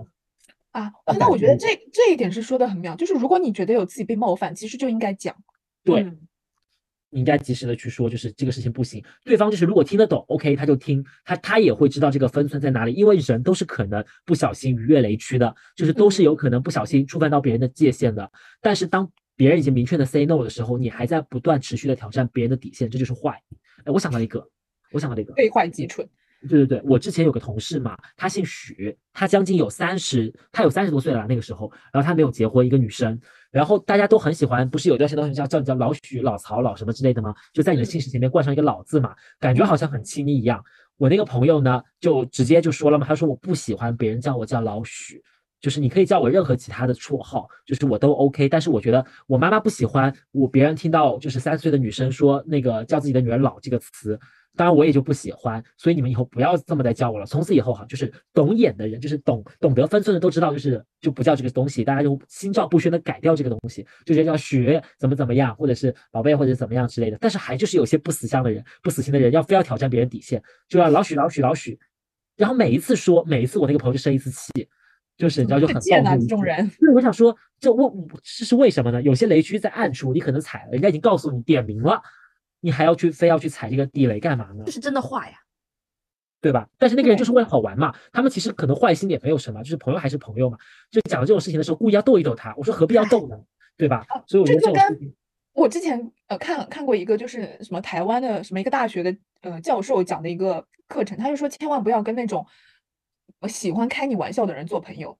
[0.72, 5.34] 啊，那我觉得 这这一点是说的很妙，就是如果你觉得有自己被冒犯，其实就应该讲。
[5.84, 6.18] 对，嗯
[7.12, 9.04] 你应该及时的去说，就是这个事情不行。
[9.22, 18.28] 对方就是如果听得懂，OK，他就听，他他也会知道这个分寸在哪里，因为人都是可能不小心逾越雷区的，就是都是有可能不小心触犯到别人的界限的。
[18.62, 23.38] 但是当别人已经明确的 say no 的时候，你还在不断持续的挑战别人的底线，这就是坏。
[23.84, 24.48] 哎，我想到一个，
[24.90, 26.08] 我想到了一个，被坏即蠢。
[26.48, 33.18] 对对对，我之前有个同事嘛，他姓许，他将近有三十，他有三十多岁了那个时候，然后他没有结婚，一个女生，
[33.50, 37.34] 然后大家都很喜欢，不是有一段时间都叫叫叫老许、老曹、老什么之类的吗？
[37.52, 40.62] 就在你的姓氏前面冠上一个老字嘛，感觉好像很亲昵一样。
[40.96, 45.22] 我那个朋友呢，就直接就说了嘛，他说我不喜欢别人叫我叫老许。
[45.62, 48.48] 就是你可以叫我任何其他的绰号，就是我都 OK。
[48.48, 54.18] 但是我觉得我妈妈不喜欢我别人听到就是三岁的女生说那个叫自己的女儿老这个词，
[54.56, 55.62] 当然我也就不喜欢。
[55.78, 57.24] 所以你们以后不要这么再叫我了。
[57.24, 67.16] 从此以后哈，就是懂眼的人，就是懂懂得分寸的都知道，就是就不叫这个东西，大家就心照不宣的改掉这个东西，就直接叫学怎么怎么样，或者是宝贝或者怎么样之类的。
[67.20, 71.78] 但是还就是有些不死相的人，不死心的人要非要挑战别人底线，就要老许老许老许，
[72.36, 74.68] 然后每一次说，每一次我那个朋友就生一次气。
[75.16, 76.68] 就是你知道就很贱怒这种人。
[76.78, 77.92] 对，我想说，这我
[78.22, 79.00] 这是为什么呢？
[79.02, 82.02] 有些雷区在暗处，你可能踩了，人家已经告诉你点名了，
[82.60, 84.72] 你还要去非要去踩这个地雷干嘛呢这？
[84.72, 85.36] 是真的坏呀。
[86.40, 86.68] 对吧？
[86.76, 90.58] 但是那个人就是为了好玩嘛，他们其实可能坏心也没有什么，就是朋友还是朋友嘛。
[90.90, 93.38] 就讲这种事情的时候，故意要逗一逗他，我说何必要逗呢？
[93.76, 94.04] 对吧？
[94.26, 95.14] 所以我觉得这这就跟种事情，
[95.52, 102.46] 我之前呃看看过一个就是什么台湾的什么一个大学的呃教授讲的一个课程，他就说千万不要跟那种呃
[103.48, 105.16] 喜欢开你玩笑的人做朋友。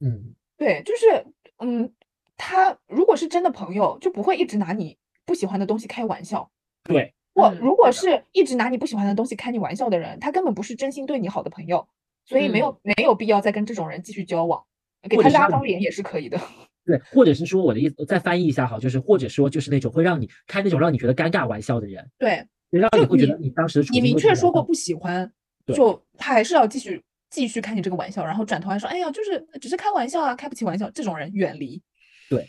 [0.00, 1.26] 嗯，对，就是
[1.58, 1.92] 嗯，
[2.36, 6.50] 他如果是真的朋友，就不会一直拿你不喜欢的东西开玩笑。
[6.84, 11.88] 对，或嗯如果是一直拿你不喜欢的东西开你玩笑的人，他根本不是真心对你好的朋友，
[12.24, 14.64] 所以没有没有必要再跟这种人继续交往，
[15.08, 16.38] 给他拉张脸也是可以的。
[16.84, 25.32] 对，或者是说我的意思，再翻译一下哈，就是或者说就是那种会让你开那种让你觉得尴尬玩笑的人，对，让你你会觉得你当时你明确说过不喜欢，对
[25.74, 31.82] 就他还是要继续继续开你这个玩笑，然后转头还说，哎呀，就是只是开玩笑啊，开不起玩笑，这种人远离。
[32.28, 32.48] 对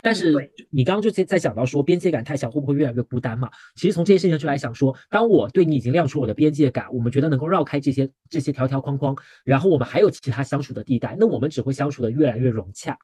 [0.00, 0.32] 但是
[0.70, 3.50] 你刚刚就在在讲到说边界感太小会不会越来越孤单嘛？
[3.74, 12.96] 其实从这件事情上就来想说，当我对你已经亮出我的边界感，我们觉得能够绕开这些这些条条框框，然后我们还有其他相处的地带，那我们只会相处的越来越融洽，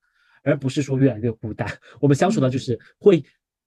[0.45, 1.69] 而不是说越来越孤单。
[2.01, 3.25] 我们相处的就是会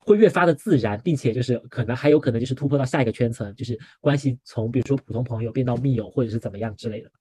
[0.08, 7.12] 会越发的自然，并且就是可能还有可能就是突破到下一个圈层，就是关系从比如说普通朋友变到密友，或者是怎么样之类的。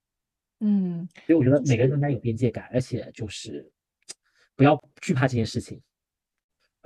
[0.61, 3.68] 嗯，所以我觉得每个人都应该有边界感，而且就是
[4.55, 5.80] 不要惧怕这件事情。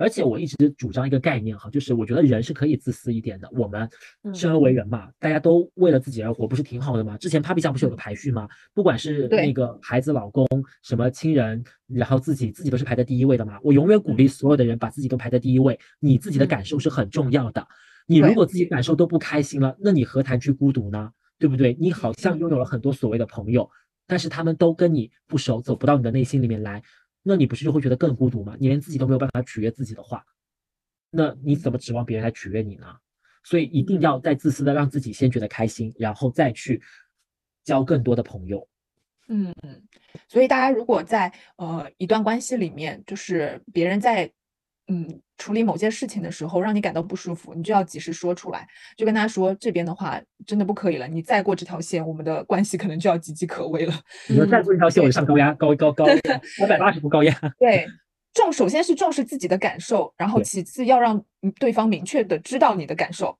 [0.01, 3.47] 而且我一直主张一个概念哈，就是我觉得人是可以自私一点的。
[3.51, 3.87] 我们
[4.23, 7.15] 嗯生而为人嘛，大家都为了自己而活，不是挺好的吗？
[7.17, 8.49] 之前 Papi 酱不是有个排序吗？
[8.73, 10.47] 不管是那个孩子、老公、
[10.81, 13.59] 什么亲人，然后自己自己都是排在第一位的嘛。
[13.63, 17.65] 我永远鼓励所有的人把自己都排在第一位，你自己的感受是很重要的。
[18.07, 21.11] 你如果自己感受都不开心了，那你何谈去孤独呢？
[21.37, 21.75] 对不对？
[21.79, 23.67] 你好像拥有了很多所谓的朋友，
[24.05, 26.83] 但是他们都跟你不熟，走不到你的内心里面来，
[27.23, 28.55] 那你不是就会觉得更孤独吗？
[28.59, 30.25] 你连自己都没有办法取悦自己的话，
[31.09, 32.97] 那你怎么指望别人来取悦你呢？
[33.43, 36.81] 所以一定要再自私的让自己先觉得开心，然后再去
[37.63, 38.67] 交更多的朋友。
[39.27, 39.53] 嗯，
[40.27, 44.31] 所以大家如果在呃一段关系里面，就是别人在
[44.91, 48.67] 嗯处理某件事情的时候，让你感到不舒服，你就要及时说出来，
[48.97, 53.93] 就跟他说这边的话真的不可以了，你再过这条线，我们的关系可能就要岌岌可危了。
[54.27, 56.05] 你说再过一条线，我就上高压高高高
[56.57, 57.33] 三百八十度高压。
[57.57, 57.87] 对，
[58.33, 63.37] 重首先是重视自己的感受，然后其次要让嗯对方明确的知道你的感受。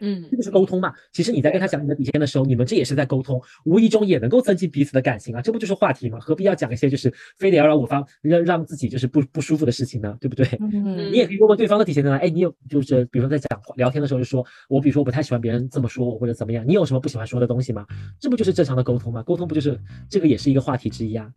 [0.00, 0.92] 嗯这就是沟通嘛。
[1.12, 5.42] 其实你在跟他讲你的底线的时候，你们这也是在沟通，无意中也能够增进彼此的感情啊。
[5.42, 6.18] 这不就是话题吗？
[6.20, 10.16] 何必要讲一些就是非得要让我方让让自己就是不不舒服的事情呢？
[10.20, 10.46] 对不对？
[10.60, 12.16] 嗯你也可以问问对方的底线在哪。
[12.16, 17.86] 哎，你有就是比如说在讲话聊天的时候就说，我比如说我不太喜欢别人这么说我或者怎么样，你有什么不喜欢说的东西吗？
[18.18, 19.22] 这不就是正常的沟通吗？
[19.22, 19.78] 沟通不就是
[20.08, 21.30] 这个也是一个话题之一啊？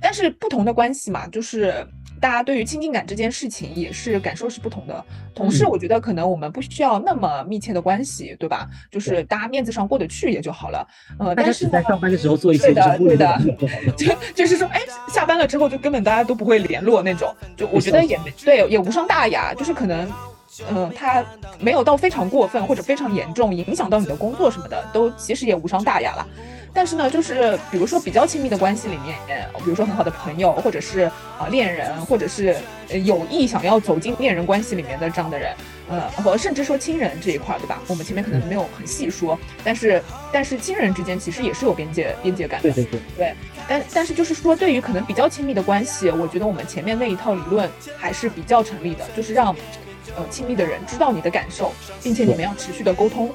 [0.00, 1.72] 但是不同的关系嘛，就是
[2.20, 5.04] 大家对于亲近感这件事情也是感受是不同的。
[5.34, 8.68] 同事，嗯我觉得可能我们不需要那么密切的关系，对吧？
[8.90, 10.86] 就是大家面子上过得去也就好了。
[11.18, 14.06] 呃，但是在上班的时候做一些对的对的的就。
[14.06, 20.10] 就就是说，哎，下班了之后就根本大家都不会联络那种，就我觉得也没对，也无伤大雅，就是可能。
[20.70, 21.20] 嗯、他
[21.58, 26.24] 没有到非常过分或者非常严重，影响到你的工作什么的，都其实也无伤大雅了。
[26.74, 29.16] 但是呢，就是比如说比较亲密的关系里面，
[29.58, 31.12] 比如说很好的朋友，或者是啊、
[31.42, 32.56] 呃恋人，或者是
[32.88, 35.54] 呃有意想要走进恋人关系里面的这样的人，
[35.88, 37.80] 呃，和甚至说亲人这一块儿，对吧？
[37.86, 40.02] 我们前面可能没有很细说，但是
[40.32, 42.84] 但是亲人之间其实也是有边界边界感的对。
[42.84, 43.34] 对对，
[43.68, 49.54] 但但是就是说，对于可能比较亲密的关系，我觉得我们前面那一套理论还是比较成立的，就是让
[50.16, 51.72] 呃亲密的人知道你的感受，
[52.02, 53.30] 并且你们要持续的沟通，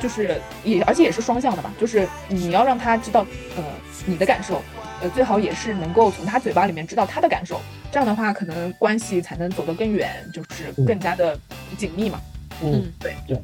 [0.00, 3.26] 就是也而且也是双向的嘛，就是你要让他知道
[3.56, 3.62] 呃
[4.04, 4.62] 你的感受，
[5.00, 11.38] 呃最好也是能够从他嘴巴里面知道他的感受，这样的话可能关系才能走得更远，就是更加的
[11.76, 12.20] 紧密嘛。
[12.62, 13.38] 嗯，对对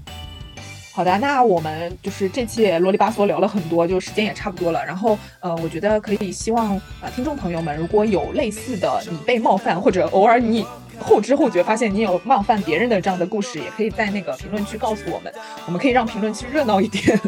[0.94, 4.84] 好的，那我们就是这期也啰里吧嗦聊了很多，就时间也差不多了。
[4.84, 10.66] 然后呃，我觉得可以希望呃听众朋友们，如果有类似的你被冒犯，或者偶尔你
[11.02, 15.32] 后知后觉发现你有冒犯别人的这样的故事，也可以在那个评论区告诉我们，
[15.66, 17.18] 我们可以让评论区热闹一点。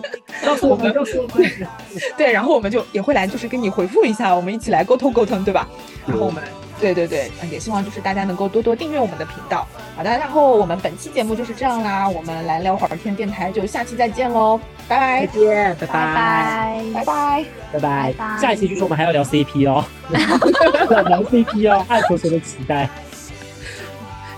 [0.45, 1.51] 告诉我们，告诉我们。
[2.17, 5.69] 对，然后我们就也会来就是跟你回复一下，我们一起来沟通沟通，对吧？
[6.07, 6.43] 然后我们。
[6.81, 9.67] 对对对，呃也希望就是大家能够多多订阅我们的频道。
[9.97, 17.45] 好的，然后我们本期节目就是这样啦，我们来聊会儿天电台就下期再见喽，拜拜再见，拜拜拜拜拜拜。
[17.73, 22.91] 拜拜拜拜下一期据说我们还要聊 CP 哦， 聊 CP 哦，爱同学的期待。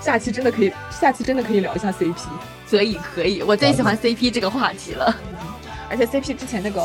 [0.07, 2.15] 下期真的可以，下期真的可以聊一下 CP，
[2.71, 5.13] 可以可以，我最喜欢 CP 这个话题了。
[5.91, 6.81] 而且 CP 之前那个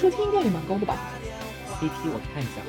[0.00, 0.96] 收听应该也蛮高的吧
[1.80, 2.62] ？CP 我看一下，